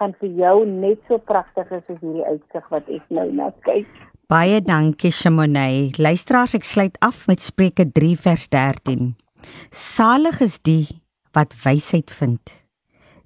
[0.00, 3.90] gaan vir jou net so pragtig as hierdie uitsig wat ek nou na kyk.
[4.30, 5.92] Baie dankie Shimone.
[5.98, 9.12] Luisteraars, ek sluit af met Spreuke 3 vers 13.
[9.70, 10.88] Salig is die
[11.36, 12.50] wat wysheid vind,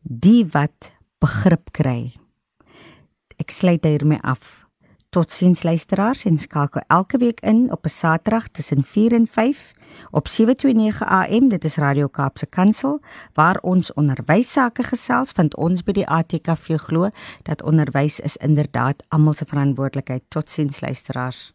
[0.05, 2.13] die wat begrip kry.
[3.41, 4.65] Ek sluit hiermee af.
[5.15, 9.73] Totsiens luisteraars en skakel elke week in op 'n Saterdag tussen 4 en 5
[10.11, 13.01] op 729 AM dit is Radio Kaapse Kansel
[13.33, 17.11] waar ons onderwys sake gesels want ons by die ATKV glo
[17.43, 20.23] dat onderwys is inderdaad almal se verantwoordelikheid.
[20.29, 21.55] Totsiens luisteraars.